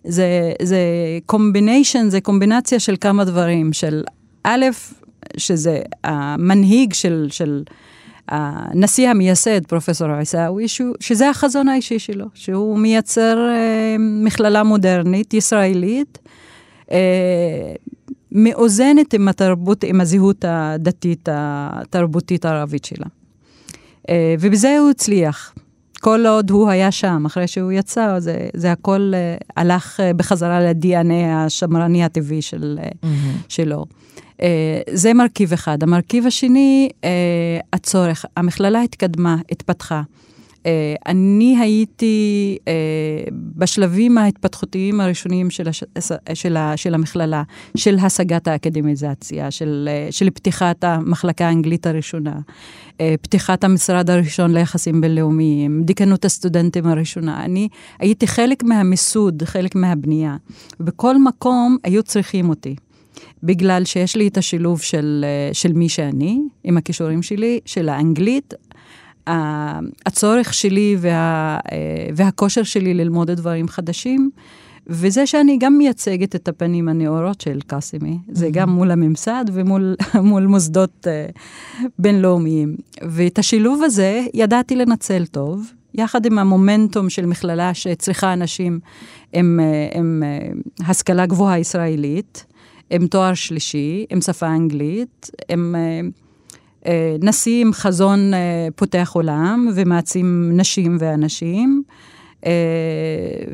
[0.04, 0.78] זה, זה
[1.26, 4.02] קומביניישן, זה קומבינציה של כמה דברים, של
[4.44, 4.64] א',
[5.36, 7.62] שזה המנהיג של, של
[8.28, 10.66] הנשיא המייסד, פרופסור עיסאווי,
[11.00, 16.18] שזה החזון האישי שלו, שהוא מייצר אה, מכללה מודרנית, ישראלית,
[16.92, 16.98] אה,
[18.32, 23.06] מאוזנת עם התרבות, עם הזהות הדתית, התרבותית הערבית שלה.
[24.08, 25.54] אה, ובזה הוא הצליח.
[26.00, 29.12] כל עוד הוא היה שם, אחרי שהוא יצא, זה, זה הכל
[29.56, 33.06] הלך בחזרה ל-DNA השמרני הטבעי של, mm-hmm.
[33.48, 33.86] שלו.
[34.42, 35.82] אה, זה מרכיב אחד.
[35.82, 37.10] המרכיב השני, אה,
[37.72, 38.24] הצורך.
[38.36, 40.02] המכללה התקדמה, התפתחה.
[40.66, 42.56] אה, אני הייתי
[43.32, 45.84] בשלבים ההתפתחותיים הראשונים של, הש,
[46.34, 47.42] של, של המכללה,
[47.76, 52.38] של השגת האקדמיזציה, של, של פתיחת המחלקה האנגלית הראשונה,
[53.22, 57.44] פתיחת המשרד הראשון ליחסים בינלאומיים, דיקנות הסטודנטים הראשונה.
[57.44, 60.36] אני הייתי חלק מהמיסוד, חלק מהבנייה.
[60.80, 62.76] בכל מקום היו צריכים אותי.
[63.42, 68.54] בגלל שיש לי את השילוב של, אה, של מי שאני, עם הכישורים שלי, של האנגלית,
[70.06, 74.30] הצורך שלי וה, אה, והכושר שלי ללמוד את דברים חדשים,
[74.86, 81.06] וזה שאני גם מייצגת את הפנים הנאורות של קאסימי, זה גם מול הממסד ומול מוסדות
[81.06, 81.38] uh,
[81.98, 82.76] בינלאומיים.
[83.02, 88.80] ואת השילוב הזה ידעתי לנצל טוב, יחד עם המומנטום של מכללה שצריכה אנשים
[89.32, 89.60] עם,
[89.94, 90.22] עם
[90.80, 92.44] השכלה גבוהה ישראלית.
[92.90, 96.00] עם תואר שלישי, עם שפה אנגלית, עם אה,
[96.86, 101.82] אה, נשיא עם חזון אה, פותח עולם ומעצים נשים ואנשים.
[102.46, 102.52] אה,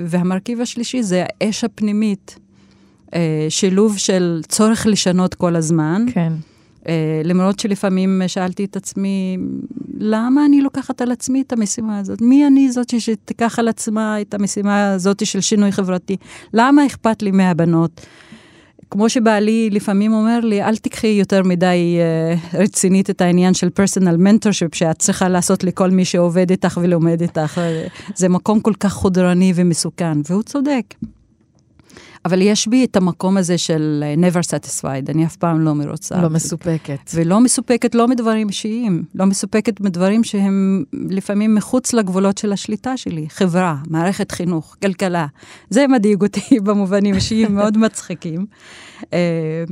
[0.06, 2.38] והמרכיב השלישי זה האש הפנימית,
[3.14, 6.04] אה, שילוב של צורך לשנות כל הזמן.
[6.12, 6.32] כן.
[6.82, 6.84] Uh,
[7.24, 9.38] למרות שלפעמים שאלתי את עצמי,
[9.98, 12.20] למה אני לוקחת על עצמי את המשימה הזאת?
[12.20, 16.16] מי אני זאת שתיקח על עצמה את המשימה הזאת של שינוי חברתי?
[16.54, 18.06] למה אכפת לי מהבנות?
[18.92, 21.98] כמו שבעלי לפעמים אומר לי, אל תיקחי יותר מדי
[22.52, 27.20] uh, רצינית את העניין של פרסונל מנטורשיפ שאת צריכה לעשות לכל מי שעובד איתך ולומד
[27.20, 27.61] איתך.
[28.14, 30.94] זה מקום כל כך חודרני ומסוכן, והוא צודק.
[32.24, 36.22] אבל יש בי את המקום הזה של אה, never satisfied, אני אף פעם לא מרוצה.
[36.22, 37.11] לא מסופקת.
[37.14, 43.26] ולא מסופקת לא מדברים אישיים, לא מסופקת מדברים שהם לפעמים מחוץ לגבולות של השליטה שלי.
[43.28, 45.26] חברה, מערכת חינוך, כלכלה.
[45.70, 48.46] זה מדאיג אותי במובנים אישיים מאוד מצחיקים.
[49.12, 49.64] אה,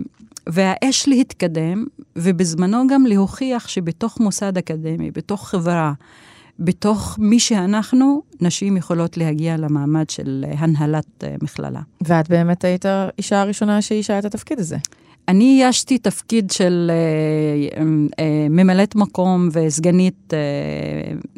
[0.47, 1.85] והאש להתקדם,
[2.17, 5.93] ובזמנו גם להוכיח שבתוך מוסד אקדמי, בתוך חברה,
[6.61, 11.81] בתוך מי שאנחנו, נשים יכולות להגיע למעמד של הנהלת אה, מכללה.
[12.01, 14.77] ואת באמת היית האישה הראשונה שאישה את התפקיד הזה.
[15.29, 17.83] אני איישתי תפקיד של אה,
[18.19, 20.39] אה, ממלאת מקום וסגנית אה,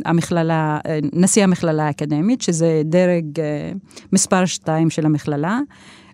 [0.05, 3.73] המכללה, אה, נשיא המכללה האקדמית, שזה דרג אה,
[4.13, 5.61] מספר שתיים של המכללה.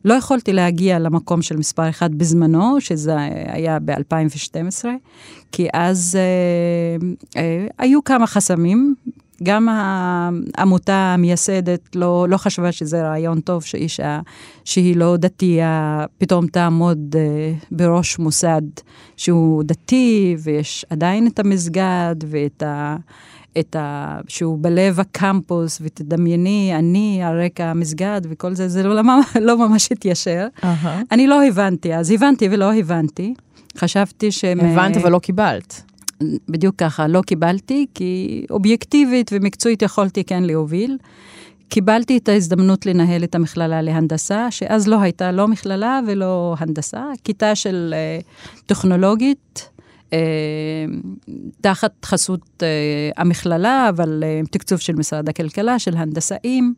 [0.05, 4.85] לא יכולתי להגיע למקום של מספר אחד בזמנו, שזה היה ב-2012,
[5.53, 7.07] כי אז אה,
[7.43, 8.95] אה, היו כמה חסמים.
[9.43, 14.21] גם העמותה המייסדת לא, לא חשבה שזה רעיון טוב שאישה
[14.65, 18.63] שהיא לא דתייה פתאום תעמוד אה, בראש מוסד
[19.17, 22.97] שהוא דתי, ויש עדיין את המסגד ואת ה...
[23.59, 24.19] את ה...
[24.29, 29.03] שהוא בלב הקמפוס, ותדמייני, אני על רקע המסגד וכל זה, זה לא,
[29.41, 30.47] לא ממש התיישר.
[30.63, 30.87] Uh-huh.
[31.13, 33.35] אני לא הבנתי, אז הבנתי ולא הבנתי.
[33.79, 34.61] חשבתי שהם...
[34.61, 35.83] הבנת אבל לא קיבלת.
[36.49, 40.99] בדיוק ככה, לא קיבלתי, כי אובייקטיבית ומקצועית יכולתי כן להוביל.
[41.69, 47.55] קיבלתי את ההזדמנות לנהל את המכללה להנדסה, שאז לא הייתה לא מכללה ולא הנדסה, כיתה
[47.55, 49.78] של uh, טכנולוגית, אה,
[51.61, 56.75] תחת חסות אה, המכללה, אבל אה, תקצוב של משרד הכלכלה, של הנדסאים.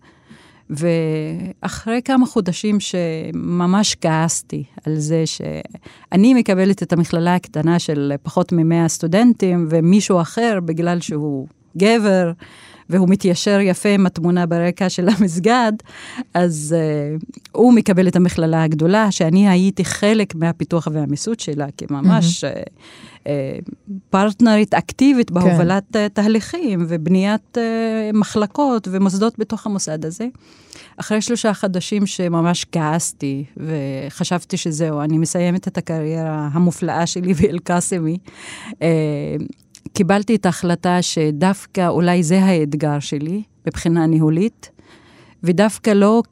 [0.71, 8.89] ואחרי כמה חודשים שממש כעסתי על זה שאני מקבלת את המכללה הקטנה של פחות מ-100
[8.89, 12.33] סטודנטים, ומישהו אחר, בגלל שהוא גבר,
[12.91, 15.73] והוא מתיישר יפה עם התמונה ברקע של המסגד,
[16.35, 22.45] אז uh, הוא מקבל את המכללה הגדולה, שאני הייתי חלק מהפיתוח והמיסוד שלה, כי ממש
[22.45, 22.49] mm-hmm.
[22.49, 23.27] uh, uh,
[24.11, 26.07] פרטנרית אקטיבית בהובלת כן.
[26.07, 30.27] uh, תהליכים ובניית uh, מחלקות ומוסדות בתוך המוסד הזה.
[30.97, 38.19] אחרי שלושה חודשים שממש כעסתי וחשבתי שזהו, אני מסיימת את הקריירה המופלאה שלי באל-קאסמי,
[39.93, 44.71] קיבלתי את ההחלטה שדווקא אולי זה האתגר שלי מבחינה ניהולית,
[45.43, 46.23] ודווקא לא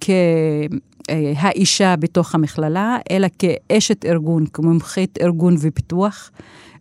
[1.08, 6.30] כהאישה בתוך המכללה, אלא כאשת ארגון, כמומחית ארגון ופיתוח.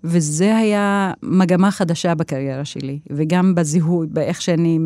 [0.04, 4.80] וזה היה מגמה חדשה בקריירה שלי, וגם בזיהוי, באיך שאני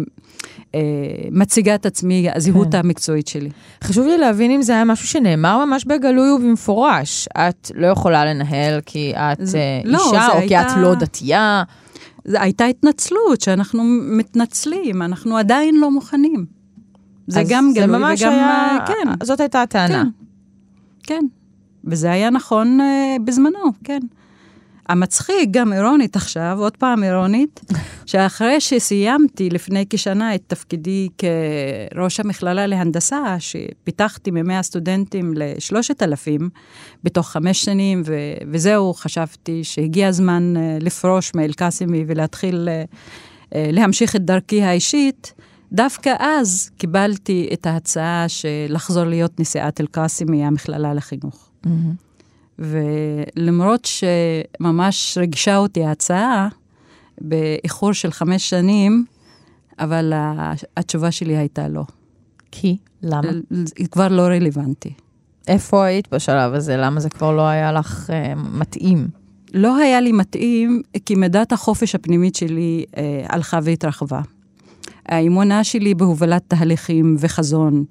[1.31, 2.77] מציגה את עצמי, הזהות כן.
[2.77, 3.49] המקצועית שלי.
[3.83, 7.27] חשוב לי להבין אם זה היה משהו שנאמר ממש בגלוי ובמפורש.
[7.37, 10.47] את לא יכולה לנהל כי את זה, אה, לא, אישה, או הייתה...
[10.47, 11.63] כי את לא דתייה.
[12.25, 16.45] זו הייתה התנצלות, שאנחנו מתנצלים, אנחנו עדיין לא מוכנים.
[17.27, 18.31] זה גם גלוי וגם...
[18.31, 18.77] היה...
[18.87, 19.25] כן.
[19.25, 20.03] זאת הייתה הטענה.
[20.03, 20.09] כן,
[21.03, 21.25] כן.
[21.83, 23.99] וזה היה נכון uh, בזמנו, כן.
[24.89, 27.59] המצחיק, גם אירונית עכשיו, עוד פעם אירונית,
[28.05, 36.49] שאחרי שסיימתי לפני כשנה את תפקידי כראש המכללה להנדסה, שפיתחתי ממאה סטודנטים לשלושת אלפים
[37.03, 38.13] בתוך חמש שנים, ו-
[38.51, 42.95] וזהו, חשבתי שהגיע הזמן uh, לפרוש מאל-קאסמי ולהתחיל uh,
[43.43, 45.33] uh, להמשיך את דרכי האישית.
[45.71, 51.49] דווקא אז קיבלתי את ההצעה של לחזור להיות נשיאת אל-קאסמי, המכללה לחינוך.
[51.65, 51.69] Mm-hmm.
[52.61, 56.47] ולמרות שממש ריגשה אותי ההצעה,
[57.21, 59.05] באיחור של חמש שנים,
[59.79, 60.13] אבל
[60.77, 61.83] התשובה שלי הייתה לא.
[62.51, 62.77] כי?
[63.03, 63.31] למה?
[63.77, 64.93] היא כבר לא רלוונטי.
[65.47, 66.77] איפה היית בשלב הזה?
[66.77, 69.07] למה זה כבר לא היה לך אה, מתאים?
[69.53, 74.21] לא היה לי מתאים, כי מידת החופש הפנימית שלי אה, הלכה והתרחבה.
[75.05, 77.83] האמונה שלי בהובלת תהליכים וחזון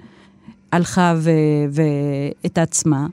[0.72, 1.14] הלכה
[1.70, 3.06] והתעצמה.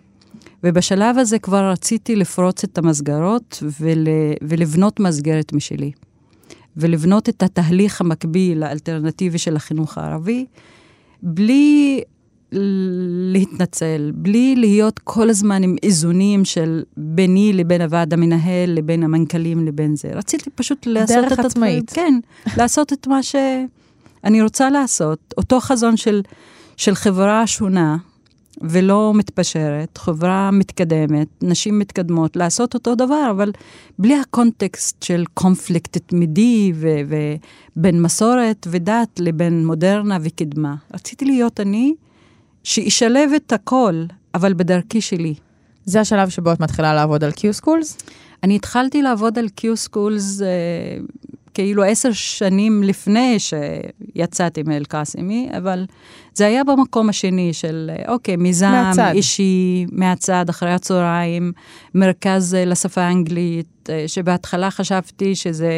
[0.63, 4.08] ובשלב הזה כבר רציתי לפרוץ את המסגרות ול,
[4.41, 5.91] ולבנות מסגרת משלי.
[6.78, 10.46] ולבנות את התהליך המקביל, האלטרנטיבי של החינוך הערבי,
[11.24, 12.02] בלי
[13.32, 19.96] להתנצל, בלי להיות כל הזמן עם איזונים של ביני לבין הוועד המנהל, לבין המנכ"לים, לבין
[19.96, 20.10] זה.
[20.13, 21.89] רציתי פשוט לעשות את עצמאית.
[21.89, 22.20] כן,
[22.58, 25.34] לעשות את מה שאני רוצה לעשות.
[25.38, 26.22] אותו חזון של,
[26.78, 27.98] של חברה שונה,
[28.62, 33.52] ולא מתפשרת, חברה מתקדמת, נשים מתקדמות, לעשות אותו דבר, אבל
[34.00, 40.76] בלי הקונטקסט של קונפליקט תמידי ובין מסורת ודת לבין מודרנה וקדמה.
[40.93, 41.93] רציתי להיות אני,
[42.64, 44.03] שישלב את הכל,
[44.36, 45.36] אבל בדרכי שלי.
[45.86, 48.03] זה השלב שבו את מתחילה לעבוד על Q-Schools?
[48.43, 55.86] אני התחלתי לעבוד על Q-Schools uh, כאילו עשר שנים לפני שיצאתי מאל-קאסימי, אבל
[56.34, 59.12] זה היה במקום השני של, אוקיי, מיזם מהצד.
[59.14, 61.51] אישי, מהצד, אחרי הצהריים,
[61.95, 65.72] מרכז אה, לשפה האנגלית, אה, שבהתחלה חשבתי שזה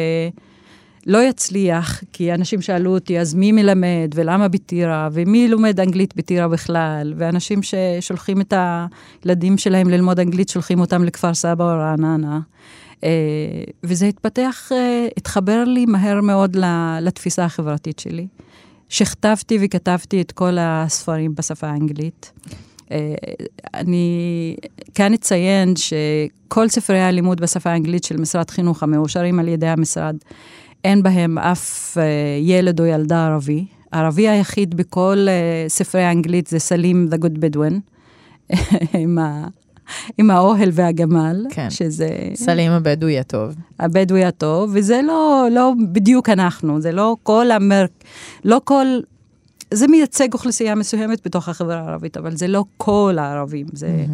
[1.06, 6.48] לא יצליח, כי אנשים שאלו אותי, אז מי מלמד, ולמה בטירה, ומי לומד אנגלית בטירה
[6.48, 8.54] בכלל, ואנשים ששולחים את
[9.24, 12.40] הילדים שלהם ללמוד אנגלית, שולחים אותם לכפר סבא או רעננה.
[13.04, 13.08] אה,
[13.82, 16.56] וזה התפתח, אה, התחבר לי מהר מאוד
[17.00, 18.26] לתפיסה החברתית שלי.
[18.88, 22.32] שכתבתי וכתבתי את כל הספרים בשפה האנגלית.
[22.90, 23.14] אה,
[23.74, 24.56] אני
[24.94, 30.16] כאן אציין שכל ספרי הלימוד בשפה האנגלית של משרד חינוך המאושרים על ידי המשרד,
[30.84, 31.96] אין בהם אף
[32.40, 33.64] ילד או ילדה ערבי.
[33.92, 35.26] הערבי היחיד בכל
[35.68, 37.74] ספרי האנגלית זה סלים The Good Bedouin,
[38.98, 39.18] עם,
[40.18, 41.70] עם האוהל והגמל, כן.
[41.70, 43.54] שזה סלים הבדואי הטוב.
[43.80, 47.84] הבדואי הטוב, וזה לא, לא בדיוק אנחנו, זה לא כל המר...
[48.44, 48.86] לא כל...
[49.74, 53.66] זה מייצג אוכלוסייה מסוימת בתוך החברה הערבית, אבל זה לא כל הערבים.
[53.72, 54.04] זה...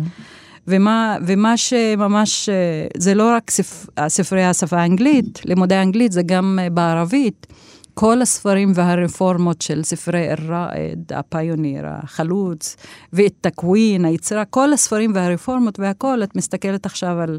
[0.68, 2.54] ומה, ומה שממש, אה,
[2.96, 7.46] זה לא רק ספ, ספרי השפה האנגלית, לימודי אנגלית, זה גם אה, בערבית.
[7.98, 12.76] כל הספרים והרפורמות של ספרי אל-ראאד, הפיוניר, החלוץ,
[13.12, 17.38] ואת תקווין, היצירה, כל הספרים והרפורמות והכל, את מסתכלת עכשיו על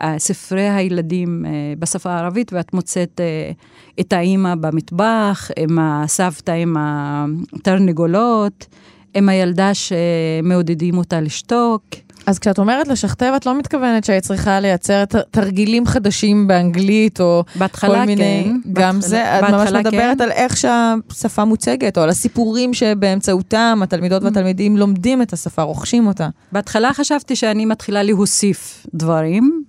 [0.00, 1.48] uh, ספרי הילדים uh,
[1.78, 8.66] בשפה הערבית, ואת מוצאת uh, את האימא במטבח, עם הסבתא עם התרנגולות,
[9.14, 11.84] עם הילדה שמעודדים אותה לשתוק.
[12.26, 17.98] אז כשאת אומרת לשכתב, את לא מתכוונת שהיית צריכה לייצר תרגילים חדשים באנגלית, או בהתחלה
[18.00, 18.44] כל מיני...
[18.44, 18.56] כן.
[18.72, 20.24] גם בהתחלה- זה, את ממש בהתחלה מדברת כן.
[20.24, 24.24] על איך שהשפה מוצגת, או על הסיפורים שבאמצעותם התלמידות Mm.
[24.24, 26.28] והתלמידים לומדים את השפה, רוכשים אותה.
[26.52, 29.62] בהתחלה חשבתי שאני מתחילה להוסיף דברים,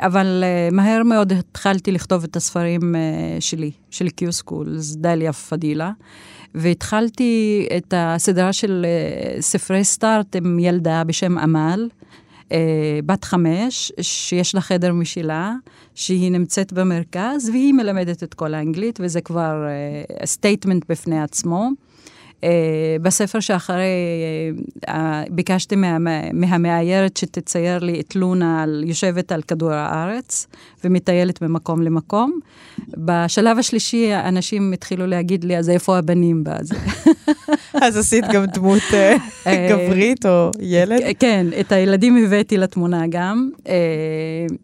[0.00, 3.00] אבל אה, מהר מאוד התחלתי לכתוב את הספרים אה,
[3.40, 5.90] שלי, של קיו-סקולס, דליה פדילה,
[6.54, 11.38] והתחלתי את הסדרה של אה, ספרי סטארט עם ילדה בשם.
[12.52, 15.54] אה, בת חמש, שיש לה חדר משלה,
[15.94, 19.66] שהיא נמצאת במרכז, והיא מלמדת את כל האנגלית, וזה כבר
[20.24, 21.70] statement בפני עצמו.
[22.40, 22.42] אה,
[23.02, 23.86] בספר שאחרי,
[24.86, 24.90] אה,
[25.30, 25.98] ביקשתי מה,
[26.32, 30.46] מהמאיירת שתצייר לי את לונה על, יושבת על כדור הארץ
[30.84, 32.40] ומטיילת ממקום למקום.
[32.88, 36.74] בשלב השלישי אנשים התחילו להגיד לי, אז איפה הבנים בזה?
[37.82, 39.16] אז עשית גם דמות אה,
[39.46, 41.00] אה, גברית או ילד?
[41.18, 43.50] כן, את הילדים הבאתי לתמונה גם.
[43.68, 43.74] אה,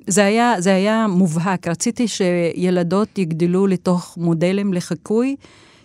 [0.07, 5.37] זה היה, זה היה מובהק, רציתי שילדות יגדלו לתוך מודלים לחיקוי.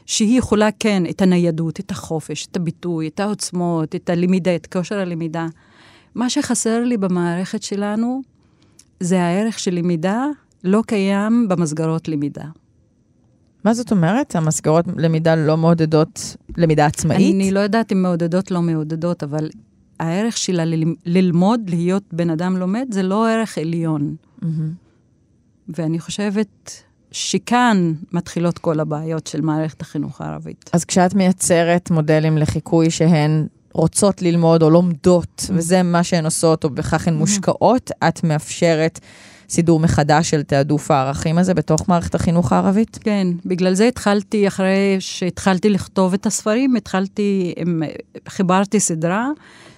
[0.05, 4.99] שהיא יכולה, כן, את הניידות, את החופש, את הביטוי, את העוצמות, את הלמידה, את כושר
[4.99, 5.47] הלמידה.
[6.15, 8.21] מה שחסר לי במערכת שלנו
[8.99, 10.25] זה הערך של למידה
[10.63, 12.45] לא קיים במסגרות למידה.
[13.65, 14.35] מה זאת אומרת?
[14.35, 17.35] המסגרות למידה לא מעודדות למידה עצמאית?
[17.35, 19.49] אני לא יודעת אם מעודדות, לא מעודדות, אבל
[19.99, 20.63] הערך שלה
[21.05, 24.15] ללמוד, להיות בן אדם לומד, זה לא ערך עליון.
[24.41, 24.73] מהמם.
[25.69, 30.69] ואני חושבת שכאן מתחילות כל הבעיות של מערכת החינוך הערבית.
[30.73, 36.69] אז כשאת מייצרת מודלים לחיקוי שהן רוצות ללמוד או לומדות, וזה מה שהן עושות, או
[36.69, 38.99] בכך הן מושקעות, את מאפשרת
[39.49, 42.99] סידור מחדש של תעדוף הערכים הזה בתוך מערכת החינוך הערבית?
[43.01, 47.83] כן, בגלל זה התחלתי, אחרי שהתחלתי לכתוב את הספרים, התחלתי, עם-
[48.27, 49.27] חיברתי סדרה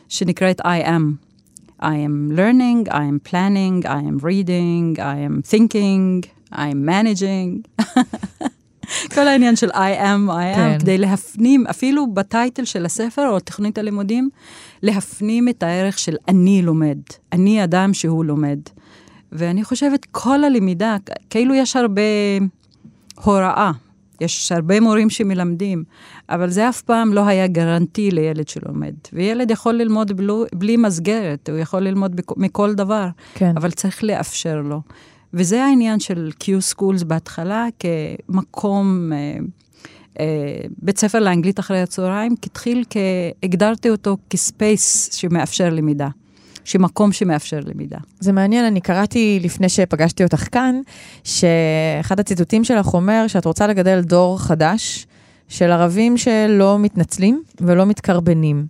[0.09, 1.27] שנקראת I am.
[1.81, 7.83] I am learning, I am planning, I am reading, I am thinking, I am managing.
[9.15, 10.79] כל העניין של I am, I am, כן.
[10.79, 14.29] כדי להפנים, אפילו בטייטל של הספר או תוכנית הלימודים,
[14.83, 16.97] להפנים את הערך של אני לומד,
[17.31, 18.59] אני אדם שהוא לומד.
[19.31, 20.97] ואני חושבת כל הלמידה,
[21.29, 22.01] כאילו יש הרבה
[23.23, 23.71] הוראה,
[24.21, 25.83] יש הרבה מורים שמלמדים,
[26.29, 28.93] אבל זה אף פעם לא היה גרנטי לילד שלומד.
[29.13, 33.53] וילד יכול ללמוד בלו, בלי מסגרת, הוא יכול ללמוד בכ, מכל דבר, כן.
[33.57, 34.81] אבל צריך לאפשר לו.
[35.34, 39.38] וזה העניין של Q-Schools בהתחלה כמקום, אה,
[40.19, 40.25] אה,
[40.77, 42.84] בית ספר לאנגלית אחרי הצהריים, התחיל.
[43.43, 46.07] הגדרתי אותו כספייס שמאפשר למידה,
[46.63, 47.97] שמקום שמאפשר למידה.
[48.19, 50.81] זה מעניין, אני קראתי לפני שפגשתי אותך כאן,
[51.23, 55.07] שאחד הציטוטים שלך אומר שאת רוצה לגדל דור חדש
[55.47, 58.65] של ערבים שלא מתנצלים ולא מתקרבנים.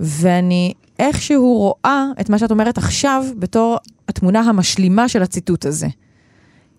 [0.00, 3.78] ואני איכשהו רואה את מה שאת אומרת עכשיו בתור
[4.08, 5.86] התמונה המשלימה של הציטוט הזה.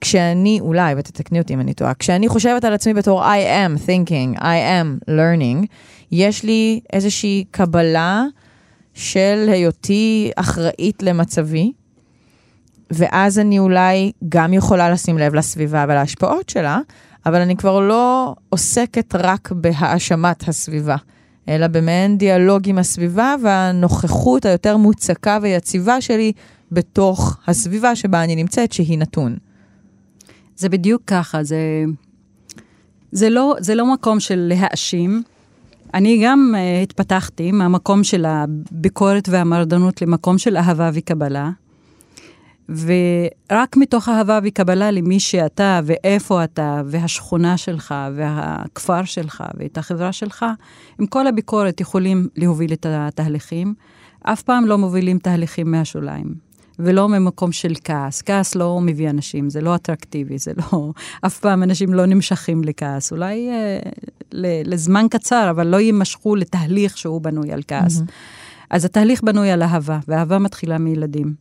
[0.01, 4.39] כשאני, אולי, ותתקני אותי אם אני טועה, כשאני חושבת על עצמי בתור I am thinking,
[4.39, 5.65] I am learning,
[6.11, 8.23] יש לי איזושהי קבלה
[8.93, 11.71] של היותי אחראית למצבי,
[12.91, 16.79] ואז אני אולי גם יכולה לשים לב לסביבה ולהשפעות שלה,
[17.25, 20.95] אבל אני כבר לא עוסקת רק בהאשמת הסביבה,
[21.49, 26.31] אלא במעין דיאלוג עם הסביבה והנוכחות היותר מוצקה ויציבה שלי
[26.71, 29.37] בתוך הסביבה שבה אני נמצאת, שהיא נתון.
[30.55, 31.83] זה בדיוק ככה, זה,
[33.11, 35.23] זה, לא, זה לא מקום של להאשים.
[35.93, 41.49] אני גם uh, התפתחתי מהמקום של הביקורת והמרדנות למקום של אהבה וקבלה.
[42.69, 50.45] ורק מתוך אהבה וקבלה למי שאתה ואיפה אתה והשכונה שלך והכפר שלך ואת החברה שלך,
[50.99, 53.73] עם כל הביקורת יכולים להוביל את התהליכים.
[54.23, 56.49] אף פעם לא מובילים תהליכים מהשוליים.
[56.79, 58.21] ולא ממקום של כעס.
[58.21, 60.91] כעס לא מביא אנשים, זה לא אטרקטיבי, זה לא...
[61.25, 63.11] אף פעם אנשים לא נמשכים לכעס.
[63.11, 63.79] אולי אה,
[64.63, 67.99] לזמן קצר, אבל לא יימשכו לתהליך שהוא בנוי על כעס.
[67.99, 68.11] Mm-hmm.
[68.69, 71.33] אז התהליך בנוי על אהבה, ואהבה מתחילה מילדים.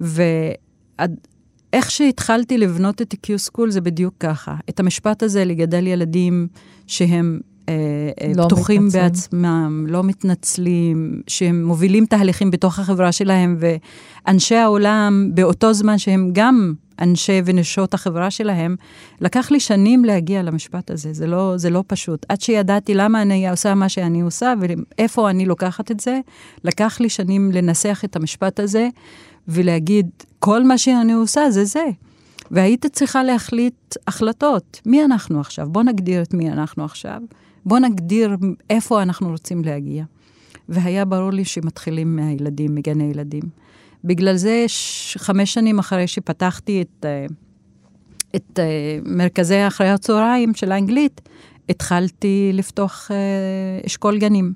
[0.00, 4.54] ואיך שהתחלתי לבנות את ה-Q School זה בדיוק ככה.
[4.68, 6.48] את המשפט הזה לגדל ילדים
[6.86, 7.74] שהם אה,
[8.20, 9.02] אה, לא פתוחים מתנצלים.
[9.02, 16.74] בעצמם, לא מתנצלים, שהם מובילים תהליכים בתוך החברה שלהם, ואנשי העולם, באותו זמן שהם גם
[17.00, 18.76] אנשי ונשות החברה שלהם,
[19.20, 22.26] לקח לי שנים להגיע למשפט הזה, זה לא, זה לא פשוט.
[22.28, 26.20] עד שידעתי למה אני עושה מה שאני עושה ואיפה אני לוקחת את זה,
[26.64, 28.88] לקח לי שנים לנסח את המשפט הזה
[29.48, 31.84] ולהגיד, כל מה שאני עושה זה זה.
[32.50, 34.80] והיית צריכה להחליט החלטות.
[34.86, 35.68] מי אנחנו עכשיו?
[35.70, 37.20] בוא נגדיר את מי אנחנו עכשיו.
[37.64, 38.36] בוא נגדיר
[38.70, 40.04] איפה אנחנו רוצים להגיע.
[40.68, 43.42] והיה ברור לי שמתחילים מהילדים, מגני ילדים.
[44.04, 44.66] בגלל זה.
[45.16, 47.26] חמש שנים אחרי שפתחתי את, אה,
[48.36, 51.20] את אה, מרכזי אחרי הצהריים של האנגלית,
[51.68, 54.52] התחלתי לפתוח אה, אשכול גנים.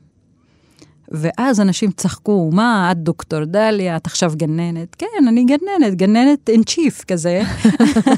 [1.09, 4.95] ואז אנשים צחקו, מה, את דוקטור דליה, את עכשיו גננת?
[4.95, 7.43] כן, אני גננת, גננת אין צ'יף כזה.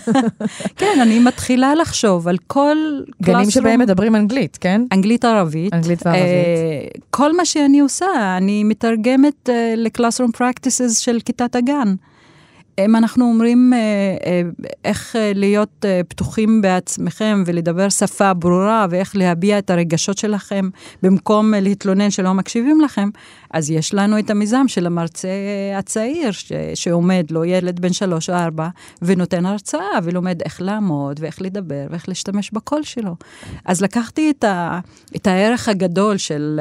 [0.78, 2.76] כן, אני מתחילה לחשוב על כל
[3.22, 4.82] גנים שבהם מדברים אנגלית, כן?
[4.93, 5.74] אנגלית ערבית.
[5.74, 6.26] אנגלית וערבית.
[6.97, 11.95] Uh, כל מה שאני עושה, אני מתרגמת uh, לקלאסרום פרקטיסס של כיתת הגן.
[12.84, 13.78] אם אנחנו אומרים אה,
[14.26, 14.42] אה,
[14.84, 20.68] איך אה, להיות פתוחים בעצמכם ולדבר שפה ברורה ואיך להביע את הרגשות שלכם
[21.02, 23.08] במקום להתלונן שלא מקשיבים לכם,
[23.50, 25.28] אז יש לנו את המיזם של המרצה
[25.78, 28.68] הצעיר ש- שעומד לו ילד בן שלוש או ארבע
[29.02, 33.16] ונותן הרצאה ולומד איך לעמוד ואיך לדבר ואיך להשתמש בקול שלו.
[33.64, 34.80] אז לקחתי את, ה-
[35.16, 36.60] את הערך הגדול של...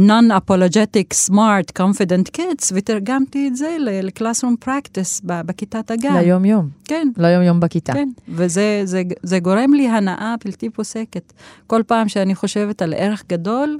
[0.00, 6.14] non-apologetic, smart, confident kids, ותרגמתי את זה ל-classroom practice בכיתת הגן.
[6.14, 6.68] ליום-יום.
[6.84, 7.08] כן.
[7.16, 7.92] ליום-יום בכיתה.
[7.92, 11.32] כן, וזה זה, זה גורם לי הנאה בלתי פוסקת.
[11.66, 13.78] כל פעם שאני חושבת על ערך גדול,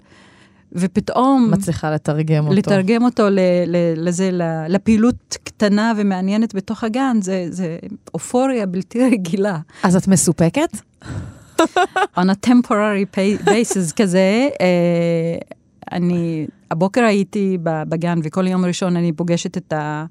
[0.72, 1.50] ופתאום...
[1.52, 2.56] מצליחה לתרגם אותו.
[2.56, 4.30] לתרגם אותו ל, ל, לזה,
[4.68, 7.78] לפעילות קטנה ומעניינת בתוך הגן, זה, זה
[8.14, 9.58] אופוריה בלתי רגילה.
[9.82, 10.76] אז את מסופקת?
[12.18, 15.38] on a temporary basis כזה, אה,
[15.92, 20.04] אני, הבוקר הייתי בגן, וכל יום ראשון אני פוגשת את, ה,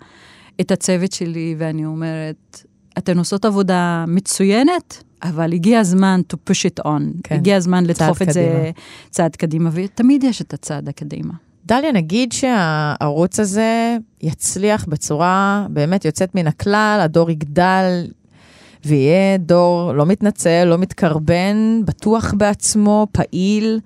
[0.62, 2.64] את הצוות שלי, ואני אומרת,
[2.98, 7.02] אתן עושות עבודה מצוינת, אבל הגיע הזמן to push it on.
[7.24, 7.36] כן.
[7.36, 8.34] הגיע הזמן לדחוף את קדימה.
[8.34, 8.72] זה
[9.10, 11.34] צעד קדימה, ותמיד יש את הצעד הקדימה.
[11.66, 18.08] דליה, נגיד שהערוץ הזה יצליח בצורה באמת יוצאת מן הכלל, הדור יגדל,
[18.86, 23.80] ויהיה דור לא מתנצל, לא מתקרבן, בטוח בעצמו, פעיל.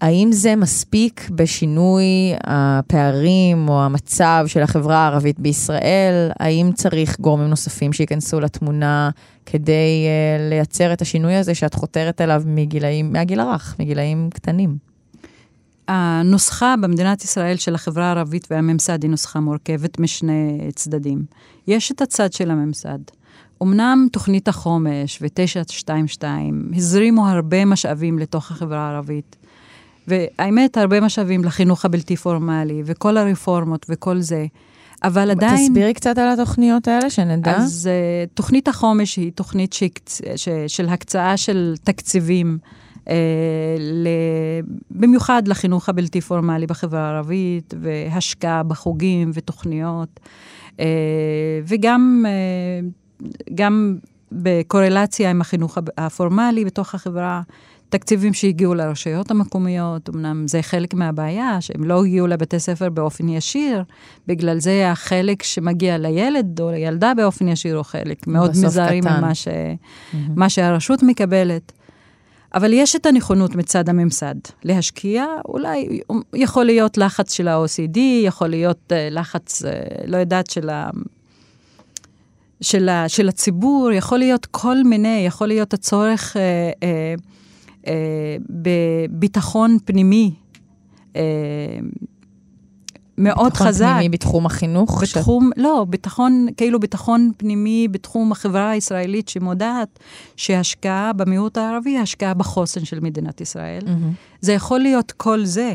[0.00, 6.30] האם זה מספיק בשינוי הפערים או המצב של החברה הערבית בישראל?
[6.40, 9.10] האם צריך גורמים נוספים שייכנסו לתמונה
[9.46, 14.76] כדי uh, לייצר את השינוי הזה שאת חותרת אליו מגילאים, מהגיל הרך, מגילאים קטנים?
[15.88, 21.24] הנוסחה במדינת ישראל של החברה הערבית והממסד היא נוסחה מורכבת משני צדדים.
[21.66, 22.98] יש את הצד של הממסד.
[23.62, 26.24] אמנם תוכנית החומש ו-922
[26.76, 29.36] הזרימו הרבה משאבים לתוך החברה הערבית.
[30.08, 34.46] והאמת, הרבה משאבים לחינוך הבלתי פורמלי, וכל הרפורמות וכל זה.
[35.02, 35.68] אבל עדיין...
[35.68, 37.56] תסבירי קצת על התוכניות האלה, שנדע.
[37.56, 40.20] אז uh, תוכנית החומש היא תוכנית שקצ...
[40.36, 40.48] ש...
[40.66, 42.58] של הקצאה של תקציבים,
[42.94, 43.08] uh,
[43.78, 44.08] ל...
[44.90, 50.20] במיוחד לחינוך הבלתי פורמלי בחברה הערבית, והשקעה בחוגים ותוכניות,
[50.76, 50.80] uh,
[51.66, 53.96] וגם uh, גם
[54.32, 57.42] בקורלציה עם החינוך הפורמלי בתוך החברה.
[57.88, 63.82] תקציבים שהגיעו לרשויות המקומיות, אמנם זה חלק מהבעיה, שהם לא הגיעו לבתי ספר באופן ישיר,
[64.26, 69.48] בגלל זה החלק שמגיע לילד או לילדה באופן ישיר הוא חלק מאוד מזערי ממה ש...
[69.48, 70.16] mm-hmm.
[70.36, 71.72] מה שהרשות מקבלת.
[72.54, 74.34] אבל יש את הנכונות מצד הממסד
[74.64, 76.00] להשקיע, אולי
[76.34, 79.66] יכול להיות לחץ של ה-OCD, יכול להיות uh, לחץ, uh,
[80.06, 80.90] לא יודעת, של ה...
[82.60, 87.14] של, ה, של הציבור, יכול להיות כל מיני, יכול להיות הצורך אה, אה, אה,
[88.50, 90.34] בביטחון פנימי.
[91.16, 91.22] אה,
[93.18, 93.86] מאוד ביטחון חזק.
[93.94, 95.02] פנימי בתחום החינוך?
[95.02, 95.60] בתחום, ש...
[95.60, 99.98] לא, ביטחון, כאילו ביטחון פנימי בתחום החברה הישראלית שמודעת
[100.36, 103.82] שהשקעה במיעוט הערבי היא השקעה בחוסן של מדינת ישראל.
[103.82, 104.14] Mm-hmm.
[104.40, 105.74] זה יכול להיות כל זה,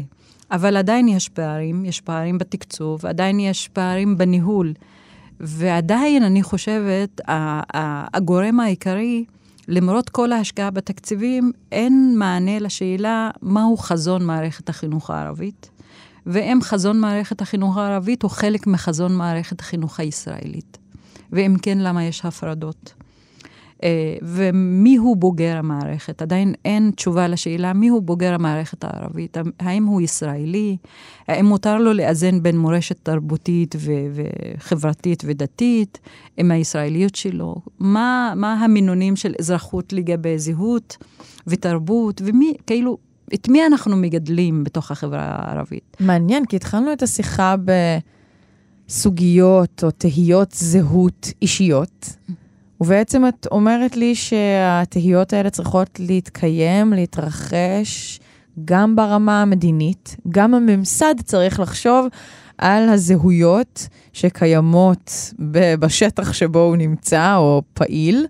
[0.52, 4.74] אבל עדיין יש פערים, יש פערים בתקצוב, עדיין יש פערים בניהול.
[5.40, 7.22] ועדיין, אני חושבת,
[8.14, 9.26] הגורם העיקרי,
[9.68, 15.70] למרות כל ההשקעה בתקציבים, אין מענה לשאלה מהו חזון מערכת החינוך הערבית.
[16.26, 20.78] ואם חזון מערכת החינוך הערבית הוא חלק מחזון מערכת החינוך הישראלית.
[21.32, 22.94] ואם כן, למה יש הפרדות?
[23.84, 26.22] אה, ומי הוא בוגר המערכת?
[26.22, 29.38] עדיין אין תשובה לשאלה מי הוא בוגר המערכת הערבית.
[29.60, 30.78] האם הוא ישראלי?
[31.28, 33.92] האם מותר לו לאזן בין מורשת תרבותית ו-
[34.58, 36.00] וחברתית ודתית
[36.38, 37.56] עם הישראליות שלו?
[37.80, 40.98] מה, מה המינונים של אזרחות לגבי זהות
[41.48, 42.22] ותרבות?
[42.26, 42.98] ומי, כאילו,
[43.34, 45.98] את מי אנחנו מגדלים בתוך החברה הערבית?
[46.00, 47.56] מעניין, כי התחלנו את השיחה
[48.90, 52.16] בסוגיות או תהיות זהות אישיות,
[52.84, 58.20] ובעצם את אומרת לי שהתהיות האלה צריכות להתקיים, להתרחש,
[58.66, 62.08] גם ברמה המדינית, גם הממסד צריך לחשוב
[62.58, 65.34] על הזהויות שקיימות
[65.80, 68.26] בשטח שבו הוא נמצא או פעיל,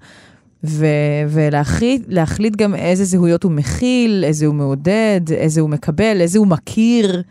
[0.63, 6.47] ו- ולהחליט גם איזה זהויות הוא מכיל, איזה הוא מעודד, איזה הוא מקבל, איזה הוא
[6.47, 7.21] מכיר.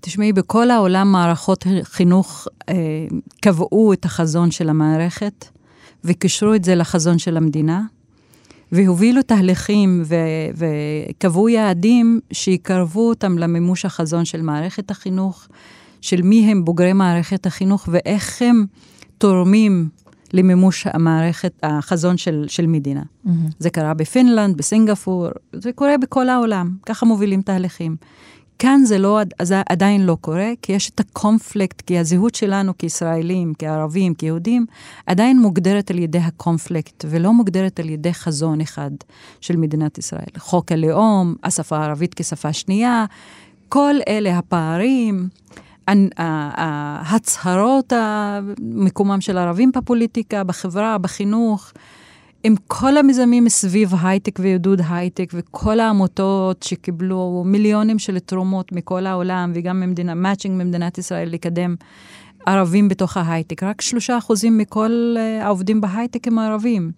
[0.00, 2.74] תשמעי, בכל העולם מערכות חינוך אה,
[3.40, 5.44] קבעו את החזון של המערכת
[6.04, 7.82] וקישרו את זה לחזון של המדינה,
[8.72, 10.16] והובילו תהליכים ו-
[11.10, 15.48] וקבעו יעדים שיקרבו אותם למימוש החזון של מערכת החינוך,
[16.00, 18.66] של מי הם בוגרי מערכת החינוך ואיך הם
[19.18, 19.88] תורמים
[20.32, 23.02] למימוש המערכת, החזון של, של מדינה.
[23.02, 23.30] Mm-hmm.
[23.58, 27.96] זה קרה בפינלנד, בסינגפור, זה קורה בכל העולם, ככה מובילים תהליכים.
[28.60, 33.52] כאן זה, לא, זה עדיין לא קורה, כי יש את הקונפליקט, כי הזהות שלנו כישראלים,
[33.58, 34.66] כערבים, כיהודים,
[35.06, 38.90] עדיין מוגדרת על ידי הקונפליקט, ולא מוגדרת על ידי חזון אחד
[39.40, 40.32] של מדינת ישראל.
[40.38, 43.04] חוק הלאום, השפה הערבית כשפה שנייה,
[43.68, 45.28] כל אלה הפערים.
[46.16, 47.92] ההצהרות,
[48.60, 51.72] מקומם של ערבים בפוליטיקה, בחברה, בחינוך,
[52.42, 59.52] עם כל המיזמים סביב הייטק ועידוד הייטק וכל העמותות שקיבלו מיליונים של תרומות מכל העולם
[59.54, 61.74] וגם ממדינה, matching ממדינת ישראל לקדם
[62.46, 63.62] ערבים בתוך ההייטק.
[63.62, 66.92] רק שלושה אחוזים מכל אה, העובדים בהייטק הם ערבים.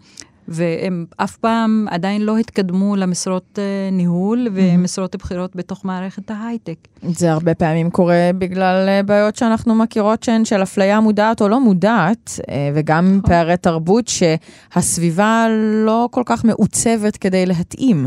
[0.53, 6.88] והם אף פעם עדיין לא התקדמו למשרות אה, ניהול ומשרות בכירות בתוך מערכת ההייטק.
[7.03, 11.61] זה הרבה פעמים קורה בגלל אה, בעיות שאנחנו מכירות שהן של אפליה מודעת או לא
[11.61, 13.30] מודעת, אה, וגם נכון.
[13.30, 15.46] פערי תרבות שהסביבה
[15.84, 18.07] לא כל כך מעוצבת כדי להתאים,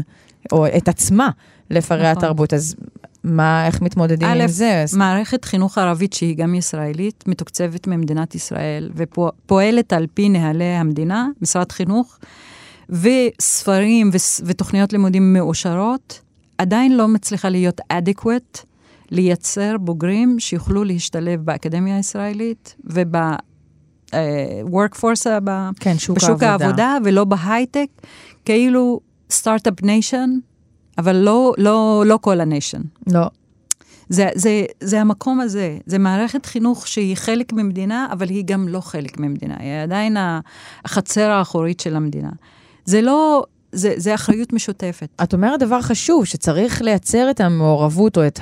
[0.52, 1.30] או את עצמה
[1.70, 2.18] לפערי נכון.
[2.18, 2.54] התרבות.
[2.54, 2.76] אז
[3.26, 4.86] מה, איך מתמודדים עם זה?
[4.98, 11.72] מערכת חינוך ערבית שהיא גם ישראלית, מתוקצבת ממדינת ישראל, ופועלת על פי נהלי המדינה, משרד
[11.72, 12.20] חינוך,
[12.90, 14.10] וספרים
[14.46, 16.22] ותוכניות לימודים מאושרות,
[16.58, 18.64] עדיין לא מצליחה להיות adequate
[19.12, 23.16] לייצר בוגרים שיוכלו להשתלב באקדמיה הישראלית וב...
[24.06, 24.14] אה,
[24.72, 25.28] workforce,
[25.80, 26.66] כן, שוק בשוק העבודה.
[26.66, 27.88] העבודה ולא בהייטק,
[28.46, 29.00] כאילו
[29.32, 30.30] start-up nation,
[30.98, 32.82] אבל לא, לא, לא כל ה nation.
[33.08, 33.26] לא.
[34.10, 38.82] זה, זה, זה המקום הזה, זה מערכת חינוך שהיא חלק ממדינה, אבל היא גם לא
[38.82, 40.18] חלק ממדינה, היא עדיין
[40.86, 42.30] החצר האחורית של המדינה.
[42.86, 43.46] זה לא,
[43.76, 45.08] זה, זה אחריות משותפת.
[45.24, 48.40] את אומרת דבר חשוב, שצריך לייצר את המעורבות או את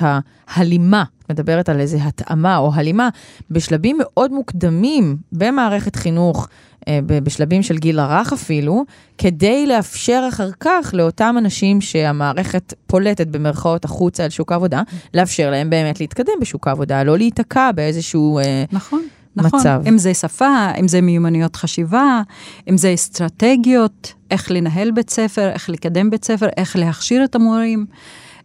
[0.48, 3.08] ההלימה, מדברת על איזה התאמה או הלימה,
[3.50, 6.48] בשלבים מאוד מוקדמים במערכת חינוך,
[6.88, 8.84] אה, בשלבים של גיל הרך אפילו,
[9.18, 14.82] כדי לאפשר אחר כך לאותם אנשים שהמערכת פולטת במרכאות החוצה אל שוק העבודה,
[15.14, 18.38] לאפשר להם באמת להתקדם בשוק העבודה, לא להיתקע באיזשהו...
[18.38, 19.02] אה, נכון.
[19.36, 19.82] נכון, מצב.
[19.88, 22.22] אם זה שפה, אם זה מיומנויות חשיבה,
[22.70, 27.86] אם זה אסטרטגיות, איך לנהל בית ספר, איך לקדם בית ספר, איך להכשיר את המורים.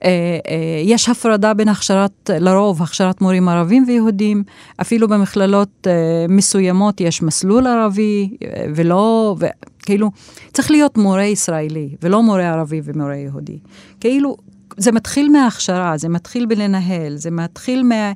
[0.04, 0.10] אה,
[0.50, 4.44] אה, יש הפרדה בין הכשרת, לרוב הכשרת מורים ערבים ויהודים,
[4.82, 8.30] אפילו במכללות אה, מסוימות יש מסלול ערבי,
[8.76, 9.36] ולא,
[9.82, 10.12] כאילו,
[10.54, 13.60] צריך להיות מורה ישראלי, ולא מורה ערבי ומורה יהודי.
[14.00, 14.38] כאילו,
[14.80, 18.12] זה מתחיל מההכשרה, זה מתחיל בלנהל, זה מתחיל מה...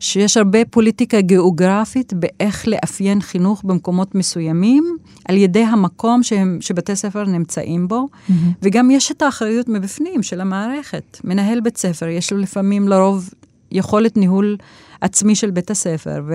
[0.00, 4.96] שיש הרבה פוליטיקה גיאוגרפית באיך לאפיין חינוך במקומות מסוימים,
[5.28, 8.32] על ידי המקום שהם, שבתי ספר נמצאים בו, mm-hmm.
[8.62, 11.20] וגם יש את האחריות מבפנים של המערכת.
[11.24, 13.30] מנהל בית ספר, יש לו לפעמים לרוב
[13.72, 14.56] יכולת ניהול
[15.00, 16.34] עצמי של בית הספר, ו...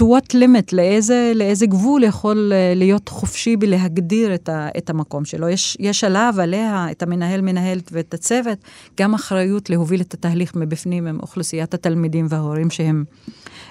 [0.00, 5.24] to what limit, לאיזה, לאיזה גבול יכול אה, להיות חופשי בלהגדיר את, ה, את המקום
[5.24, 5.48] שלו.
[5.48, 8.58] יש, יש עליו, עליה, את המנהל, מנהלת ואת הצוות,
[9.00, 13.04] גם אחריות להוביל את התהליך מבפנים עם אוכלוסיית התלמידים וההורים שהם,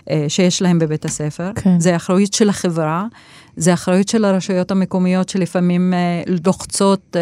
[0.09, 1.51] אה, שיש להם בבית הספר.
[1.55, 1.79] כן.
[1.79, 3.05] זה אחריות של החברה,
[3.57, 7.15] זה אחריות של הרשויות המקומיות שלפעמים אה, לוחצות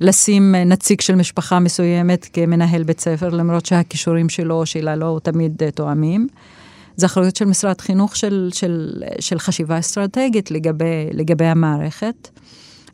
[0.00, 5.62] לשים נציג של משפחה מסוימת כמנהל בית ספר, למרות שהכישורים שלו או שלה לא תמיד
[5.74, 6.28] תואמים.
[6.96, 12.28] זה אחריות של משרד חינוך של, של, של חשיבה אסטרטגית לגבי, לגבי המערכת.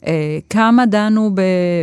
[0.07, 1.31] אה, כמה דנו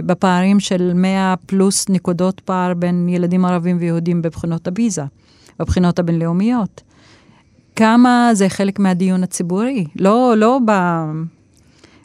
[0.06, 5.04] בפערים של 100 פלוס נקודות פער בין ילדים ערבים ויהודים בבחינות הביזה,
[5.60, 6.82] בבחינות הבינלאומיות.
[7.76, 10.72] כמה זה חלק מהדיון הציבורי, לא, לא, ב,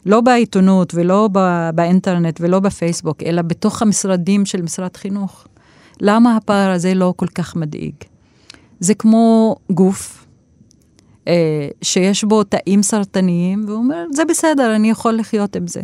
[0.05, 5.47] לא בעיתונות ולא ב, באינטרנט ולא בפייסבוק, אלא בתוך המשרדים של משרד חינוך.
[6.01, 7.95] למה הפער הזה לא כל כך מדאיג?
[8.79, 10.25] זה כמו גוף
[11.27, 15.81] אה, שיש בו תאים סרטניים, והוא אומר, זה בסדר, אני יכול לחיות עם זה.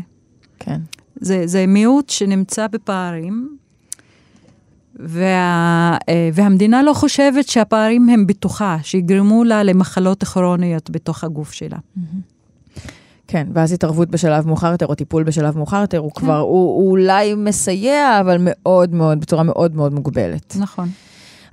[0.59, 0.81] כן.
[1.15, 3.57] זה, זה מיעוט שנמצא בפערים,
[4.95, 11.77] וה, אה, והמדינה לא חושבת שהפערים הם בתוכה, שיגרמו לה למחלות כרוניות בתוך הגוף שלה.
[13.27, 16.91] כן, ואז התערבות בשלב מאוחר יותר, או טיפול בשלב מאוחר יותר, הוא כבר, הוא, הוא
[16.91, 20.55] אולי מסייע, אבל מאוד מאוד, בצורה מאוד מאוד מוגבלת.
[20.59, 20.89] נכון.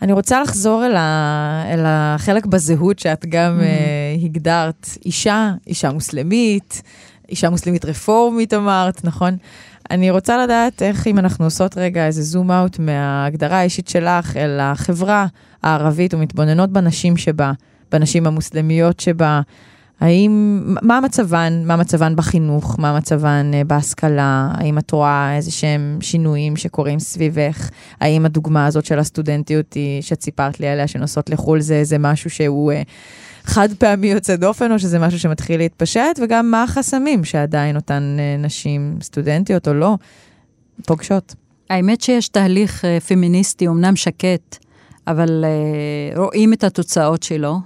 [0.03, 6.82] אני רוצה לחזור אל, ה, אל החלק בזהות שאת גם uh, הגדרת, אישה, אישה מוסלמית,
[7.28, 9.36] אישה מוסלמית רפורמית אמרת, נכון?
[9.90, 14.61] אני רוצה לדעת איך אם אנחנו עושות רגע איזה זום אאוט מההגדרה האישית שלך אל
[14.61, 15.26] החברה
[15.62, 17.53] הערבית ומתבוננות בנשים שבה,
[17.92, 19.40] בנשים המוסלמיות שבה,
[20.01, 25.99] האם, מה מצבן, מה מצבן בחינוך, מה מצבן uh, בהשכלה, האם את רואה איזה שהם
[26.01, 27.70] שינויים שקורים סביבך,
[28.01, 32.30] האם הדוגמה הזאת של הסטודנטיות היא, שאת סיפרת לי עליה, שנוסעות לחו"ל, זה, זה משהו
[32.30, 32.74] שהוא uh,
[33.44, 38.46] חד פעמי יוצא דופן, או שזה משהו שמתחיל להתפשט, וגם מה החסמים שעדיין אותן uh,
[38.46, 39.94] נשים, סטודנטיות או לא,
[40.86, 41.34] פוגשות.
[41.70, 44.57] האמת שיש תהליך פמיניסטי, אמנם שקט,
[45.07, 47.59] אבל uh, רואים את התוצאות שלו,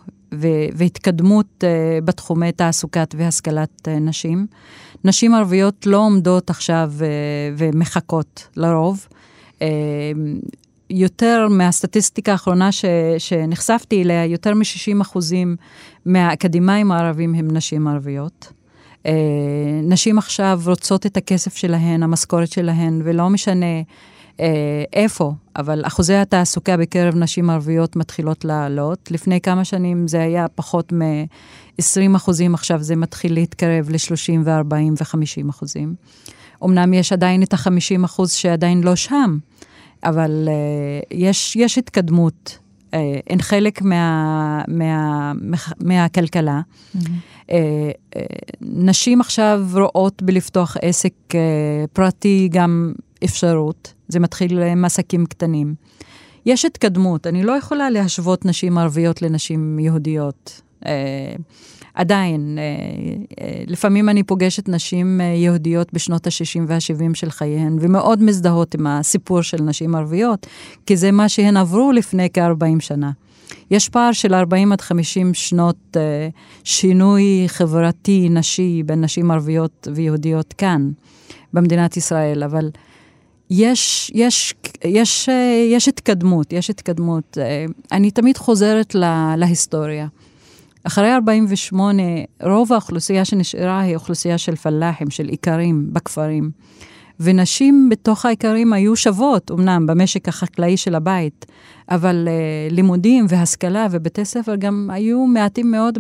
[0.75, 4.47] והתקדמות uh, בתחומי תעסוקת והשכלת uh, נשים.
[5.05, 7.03] נשים ערביות לא עומדות עכשיו uh,
[7.57, 9.07] ומחכות לרוב.
[10.91, 12.85] יותר מהסטטיסטיקה האחרונה ש,
[13.19, 15.57] שנחשפתי אליה, יותר מ-60 אחוזים
[16.07, 18.53] מהאקדמאים הערבים הם נשים ערביות.
[19.83, 23.67] נשים עכשיו רוצות את הכסף שלהן, המשכורת שלהן, ולא משנה
[24.93, 29.11] איפה, אבל אחוזי התעסוקה בקרב נשים ערביות מתחילות לעלות.
[29.11, 35.51] לפני כמה שנים זה היה פחות מ-20 אחוזים, עכשיו זה מתחיל להתקרב ל-30 ו-40 ו-50
[35.51, 35.95] אחוזים.
[36.65, 39.39] אמנם יש עדיין את ה-50 אחוז שעדיין לא שם,
[40.05, 42.59] אבל uh, יש, יש התקדמות,
[42.91, 42.95] uh,
[43.31, 46.61] הן חלק מה, מה, מה, מהכלכלה.
[46.61, 46.99] Mm-hmm.
[47.41, 48.19] Uh, uh,
[48.61, 51.35] נשים עכשיו רואות בלפתוח עסק uh,
[51.93, 52.93] פרטי גם
[53.25, 55.75] אפשרות, זה מתחיל עם עסקים קטנים.
[56.47, 60.61] יש התקדמות, אני לא יכולה להשוות נשים ערביות לנשים יהודיות.
[60.85, 60.87] Uh,
[61.95, 62.65] עדיין, אה,
[63.45, 68.87] אה, לפעמים אני פוגשת נשים אה, יהודיות בשנות ה-60 וה-70 של חייהן, ומאוד מזדהות עם
[68.87, 70.47] הסיפור של נשים ערביות,
[70.87, 73.11] כי זה מה שהן עברו לפני כ-40 שנה.
[73.71, 75.97] יש פער של 40 עד 50 שנות
[76.65, 80.91] שינוי חברתי נשי בין נשים ערביות ויהודיות כאן,
[81.53, 82.71] במדינת ישראל, אבל
[83.55, 85.29] יש, יש, יש,
[85.71, 87.39] יש התקדמות, יש התקדמות.
[87.93, 90.07] אני תמיד חוזרת לה, להיסטוריה.
[90.85, 92.03] אחרי 48,
[92.43, 96.51] רוב האוכלוסייה שנשארה היא אוכלוסייה של פלאחים, של איכרים בכפרים.
[97.21, 101.47] ונשים בתוך האיכרים היו שוות, אמנם, במשק החקלאי של הבית,
[101.91, 105.99] אבל uh, לימודים והשכלה ובתי ספר גם היו מעטים מאוד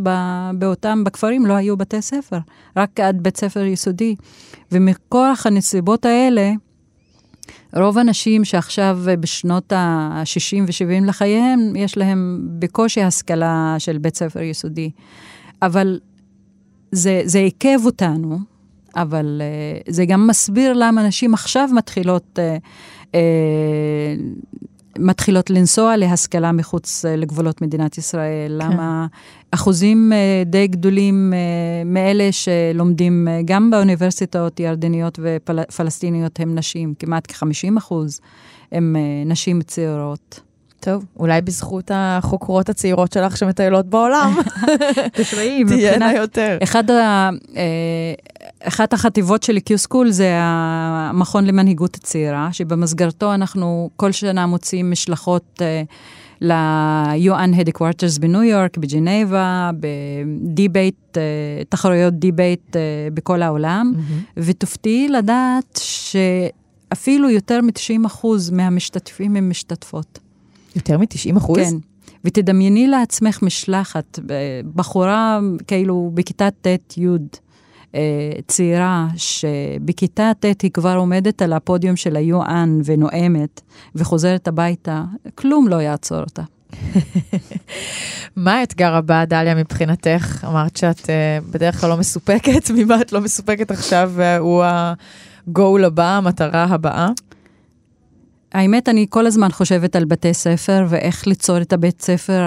[0.55, 2.39] באותם, בכפרים לא היו בתי ספר,
[2.77, 4.17] רק עד בית ספר יסודי.
[4.73, 6.53] ומכוח הנסיבות האלה,
[7.77, 14.91] רוב הנשים שעכשיו בשנות ה-60 ו-70 לחייהם, יש להם בקושי השכלה של בית ספר יסודי.
[15.63, 16.01] אבל
[16.93, 18.39] זה, זה עיכב אותנו,
[18.97, 19.43] אבל
[19.87, 23.17] uh, זה גם מסביר למה נשים עכשיו מתחילות, uh, uh,
[24.99, 28.61] מתחילות לנסוע להשכלה מחוץ uh, לגבולות מדינת ישראל.
[28.61, 28.73] כן.
[28.73, 29.07] למה
[29.51, 37.79] אחוזים uh, די גדולים uh, מאלה שלומדים גם באוניברסיטאות ירדניות ופלסטיניות הם נשים, כמעט כ-50
[37.79, 38.21] אחוז
[38.73, 40.41] הם נשים צעירות.
[40.81, 44.35] טוב, אולי בזכות החוקרות הצעירות שלך שמטיילות בעולם.
[45.17, 46.59] תשמעי, תהיינה יותר.
[46.63, 47.31] אחד ה,
[48.63, 55.63] אחת החטיבות של Q-School זה המכון למנהיגות הצעירה, שבמסגרתו אנחנו כל שנה מוציאים משלחות
[56.41, 61.23] ל-UN Headquarters בניו יורק, בג'נבה, ב debate, אה,
[61.69, 62.81] תחרויות debate אה,
[63.15, 64.31] בכל העולם, Mm-hmm.
[64.37, 70.19] ותופתעי לדעת שאפילו יותר מ-90% מהמשתתפים הם משתתפות.
[70.77, 71.59] יותר מ-90 אחוז?
[71.59, 71.77] כן.
[72.25, 74.19] ותדמייני לעצמך משלחת,
[74.75, 77.17] בחורה כאילו בכיתה ט'-י', אה,
[78.47, 83.61] צעירה, שבכיתה ט' היא כבר עומדת על הפודיום של ה-UN ונואמת,
[83.95, 86.43] וחוזרת הביתה, כלום לא יעצור אותה.
[88.37, 90.45] מה האתגר הבא, דליה, מבחינתך?
[90.49, 91.09] אמרת שאת uh,
[91.51, 97.09] בדרך כלל לא מסופקת, ממה את לא מסופקת עכשיו, הוא ה-goal הבא, המטרה הבאה?
[98.53, 102.43] האמת, אני כל הזמן חושבת על בתי ספר ואיך ליצור את הבית ספר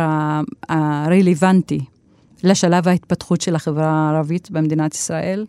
[0.69, 1.79] הרלוונטי
[2.45, 5.45] לשלב ההתפתחות של החברה הערבית במדינת ישראל.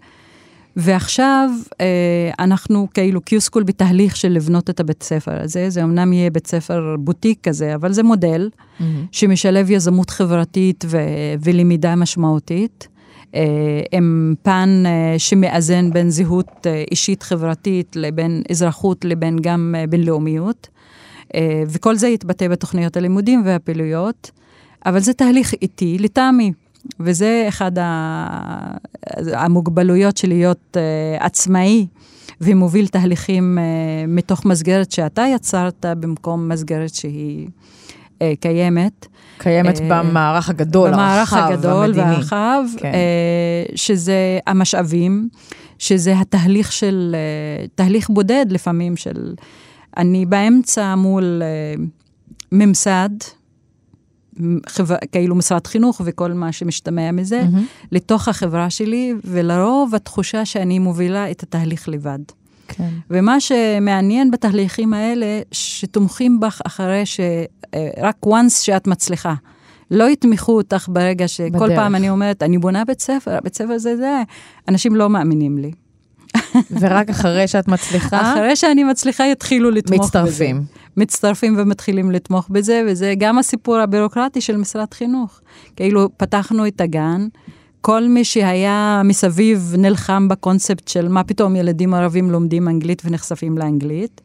[0.76, 5.70] ועכשיו אה, אנחנו כאילו קיוסקול בתהליך של לבנות את הבית ספר הזה.
[5.70, 8.50] זה אמנם יהיה בית ספר בוטיק כזה, אבל זה מודל
[9.12, 10.98] שמשלב יזמות חברתית ו-
[11.40, 12.88] ולמידה משמעותית.
[13.34, 19.86] אה, עם פן אה, שמאזן בין זהות אה, אישית חברתית לבין אזרחות לבין גם אה,
[19.86, 20.68] בינלאומיות.
[21.34, 24.30] אה, וכל זה יתבטא בתוכניות הלימודים והפעילויות,
[24.86, 26.52] אבל זה תהליך איטי, לטעמי.
[27.00, 28.76] וזה אחד ה-
[29.32, 31.86] המוגבלויות של להיות אה, עצמאי
[32.40, 33.64] ומוביל תהליכים אה,
[34.08, 37.48] מתוך מסגרת שאתה יצרת במקום מסגרת שהיא
[38.22, 39.06] אה, קיימת.
[39.38, 42.06] קיימת במערך הגדול, במערך הרחב, הגדול המדיני.
[42.06, 42.92] והרחב, כן.
[43.74, 45.28] שזה המשאבים,
[45.78, 47.16] שזה התהליך של,
[47.74, 49.34] תהליך בודד לפעמים של,
[49.96, 51.42] אני באמצע מול
[52.52, 53.08] ממסד,
[54.68, 57.66] חבר, כאילו משרד חינוך וכל מה שמשתמע מזה, מהמם.
[57.92, 62.18] לתוך החברה שלי, ולרוב התחושה שאני מובילה את התהליך לבד.
[62.68, 62.88] כן.
[63.10, 67.20] ומה שמעניין בתהליכים האלה, שתומכים בך אחרי ש...
[67.74, 69.34] אה, רק once שאת מצליחה.
[69.90, 71.78] לא יתמכו אותך ברגע שכל בדרך.
[71.78, 74.22] פעם אני אומרת, אני בונה בית ספר, הבית ספר זה זה,
[74.68, 75.70] אנשים לא מאמינים לי.
[76.80, 80.06] ורק אחרי שאת מצליחה, אחרי שאני מצליחה, יתחילו לתמוך בזה.
[80.06, 80.62] מצטרפים.
[80.96, 85.40] מצטרפים ומתחילים לתמוך בזה, וזה גם הסיפור הבירוקרטי של משרד חינוך.
[85.76, 87.26] כאילו, פתחנו את הגן,
[87.80, 94.20] כל מי שהיה מסביב נלחם בקונספט של מה פתאום ילדים ערבים לומדים אנגלית ונחשפים לאנגלית.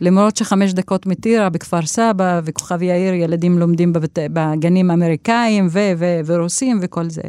[0.00, 4.18] למרות שחמש דקות מטירה, בכפר סבא וכוכב יאיר, ילדים לומדים בבת...
[4.32, 7.22] בגנים אמריקאים ו- ו- ורוסים וכל זה.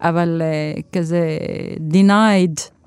[0.00, 1.38] אבל uh, כזה
[1.90, 2.77] denied.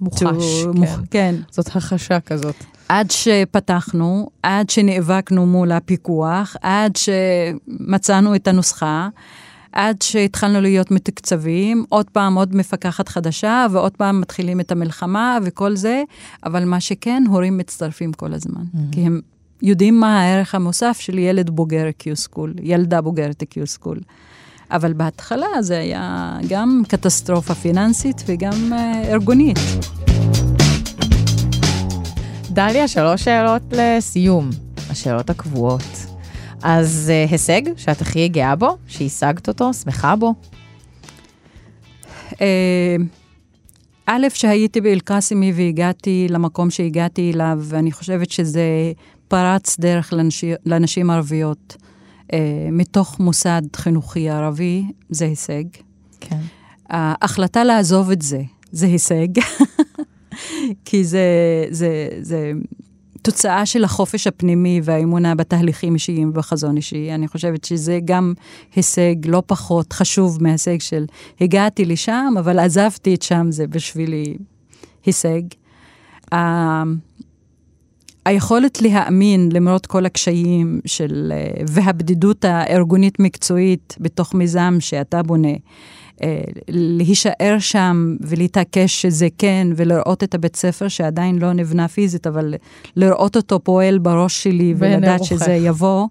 [0.00, 0.78] מוחש, to- כן.
[0.78, 1.34] מוח- כן.
[1.50, 2.54] זאת החשה כזאת.
[2.88, 9.08] עד שפתחנו, עד שנאבקנו מול הפיקוח, עד שמצאנו את הנוסחה,
[9.72, 15.76] עד שהתחלנו להיות מתוקצבים, עוד פעם עוד מפקחת חדשה, ועוד פעם מתחילים את המלחמה וכל
[15.76, 16.02] זה,
[16.44, 18.62] אבל מה שכן, הורים מצטרפים כל הזמן.
[18.92, 19.20] כי הם
[19.62, 24.00] יודעים מה הערך המוסף של ילד בוגר קיוסקול, ילדה בוגרת קיוסקול.
[24.70, 29.58] אבל בהתחלה זה היה גם קטסטרופה פיננסית וגם אה, ארגונית.
[32.50, 34.50] דליה, שלוש שאלות לסיום,
[34.90, 35.82] השאלות הקבועות.
[36.62, 40.34] אז uh, הישג שאת הכי גאה בו, שהשגת אותו, שמחה בו?
[42.40, 42.96] אה,
[44.06, 48.92] א', שהייתי באל-קאסמי והגעתי למקום שהגעתי אליו, ואני חושבת שזה
[49.28, 51.76] פרץ דרך לנשים, לנשים ערביות
[52.72, 55.64] מתוך מוסד חינוכי ערבי, זה הישג.
[56.20, 56.40] כן.
[56.88, 59.28] ההחלטה לעזוב את זה, זה הישג,
[60.84, 61.20] כי זה,
[61.70, 62.52] זה, זה
[63.22, 67.14] תוצאה של החופש הפנימי והאמונה בתהליכים אישיים ובחזון אישי.
[67.14, 68.34] אני חושבת שזה גם
[68.76, 71.04] הישג לא פחות חשוב מהישג של
[71.40, 74.36] הגעתי לשם, אבל עזבתי את שם, זה בשבילי
[75.06, 75.42] הישג.
[78.28, 85.52] היכולת להאמין למרות כל הקשיים של, אה, והבדידות הארגונית-מקצועית בתוך מיזם שאתה בונה,
[86.22, 92.54] אה, להישאר שם ולהתעקש שזה כן, ולראות את הבית ספר שעדיין לא נבנה פיזית, אבל
[92.96, 95.24] לראות אותו פועל בראש שלי ולדעת.
[95.24, 96.06] שזה יבוא,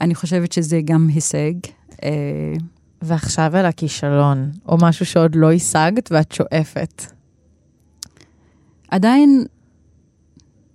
[0.00, 1.52] אני חושבת שזה גם הישג.
[2.04, 2.10] אה,
[3.02, 7.02] ועכשיו אל הכישלון, או משהו שעוד לא השגת ואת שואפת.
[8.90, 9.44] עדיין,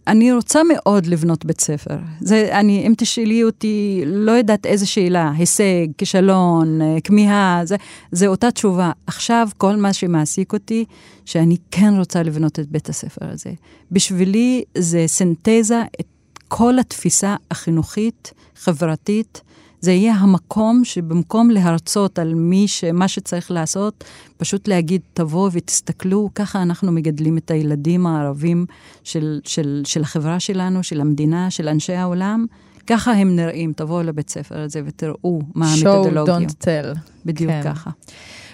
[0.08, 1.98] אני רוצה מאוד לבנות בית ספר.
[2.20, 7.76] זה, אני, אם תשאלי אותי, לא יודעת איזה שאלה, הישג, כישלון, אה, כמיהה, זה,
[8.12, 8.92] זה אותה תשובה.
[9.08, 10.86] עכשיו, כל מה שמעסיק אותי,
[11.26, 13.52] שאני כן רוצה לבנות את בית הספר הזה.
[13.92, 16.08] בשבילי זה סינתזה, את
[16.48, 19.42] כל התפיסה החינוכית, חברתית,
[19.82, 22.84] זה יהיה המקום שבמקום להרצות על מי ש...
[22.84, 24.04] מה שצריך לעשות,
[24.38, 28.66] פשוט להגיד, תבואו ותסתכלו, ככה אנחנו מגדלים את הילדים הערבים
[29.04, 32.46] של, של, של החברה שלנו, של המדינה, של אנשי העולם,
[32.88, 36.38] ככה הם נראים, תבואו לבית ספר הזה ותראו מה show, המתודולוגיה.
[36.38, 36.98] don't tell.
[37.26, 37.62] בדיוק כן.
[37.64, 37.90] ככה.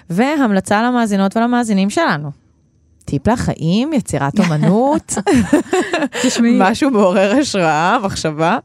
[0.10, 2.32] והמלצה למאזינות ולמאזינים שלנו.
[3.06, 5.14] טיפ לחיים, יצירת אומנות,
[6.24, 8.58] תשמעי, משהו מעורר השראה, מחשבה.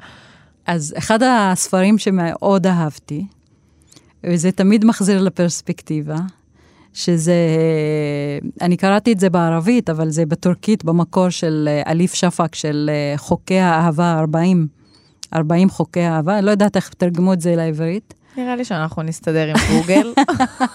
[0.67, 3.25] אז אחד הספרים שמאוד אהבתי,
[4.25, 6.17] וזה תמיד מחזיר לפרספקטיבה,
[6.95, 7.35] שזה,
[8.61, 13.19] אני קראתי את זה בערבית, אבל זה בטורקית, במקור של אה, אליף שפק, של אה,
[13.19, 14.67] חוקי האהבה 40,
[15.35, 18.15] 40 חוקי האהבה, אני לא יודעת איך תרגמו את זה לעברית.
[18.37, 20.13] נראה לי שאנחנו נסתדר עם גוגל.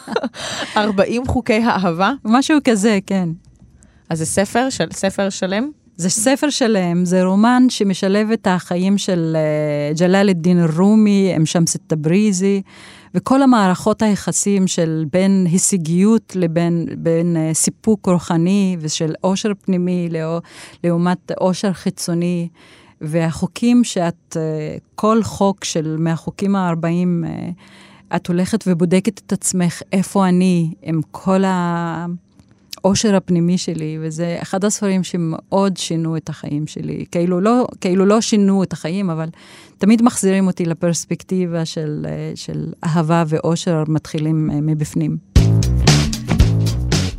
[0.77, 2.11] 40 חוקי האהבה.
[2.25, 3.29] משהו כזה, כן.
[4.09, 5.71] אז זה ספר, של, ספר שלם?
[5.97, 9.37] זה ספר שלם, זה רומן שמשלב את החיים של
[9.93, 12.61] uh, ג'לאל א-דין א-רומי, עם שמס א-תבריזי,
[13.13, 20.09] וכל המערכות היחסים של בין הישגיות לבין בין, uh, סיפוק רוחני ושל עושר פנימי
[20.83, 22.47] לעומת עושר חיצוני.
[23.01, 30.27] והחוקים שאת, uh, כל חוק של מהחוקים ה-40, uh, את הולכת ובודקת את עצמך איפה
[30.27, 32.05] אני עם כל ה...
[32.77, 37.05] העושר הפנימי שלי, וזה אחד הספרים שמאוד שינו את החיים שלי.
[37.11, 39.29] כאילו לא, כאילו לא שינו את החיים, אבל
[39.77, 45.17] תמיד מחזירים אותי לפרספקטיבה של, אה, של אהבה ועושר מתחילים אה, מבפנים.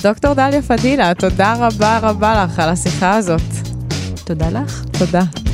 [0.02, 3.40] דוקטור דליה פדילה, תודה רבה רבה לך על השיחה הזאת.
[4.24, 4.84] תודה לך.
[4.98, 5.47] תודה.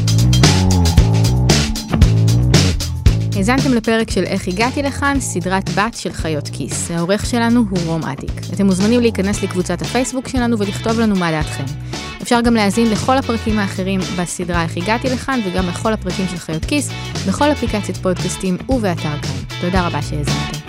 [3.37, 6.91] האזנתם לפרק של איך הגעתי לכאן, סדרת בת של חיות כיס.
[6.91, 8.31] העורך שלנו הוא רום אטיק.
[8.55, 11.65] אתם מוזמנים להיכנס לקבוצת הפייסבוק שלנו ולכתוב לנו מה דעתכם.
[12.23, 16.65] אפשר גם להאזין לכל הפרקים האחרים בסדרה איך הגעתי לכאן וגם לכל הפרקים של חיות
[16.65, 16.91] כיס,
[17.29, 19.61] בכל אפליקציית פודקאסטים ובאתר כאן.
[19.61, 20.64] תודה רבה שהאזנתם.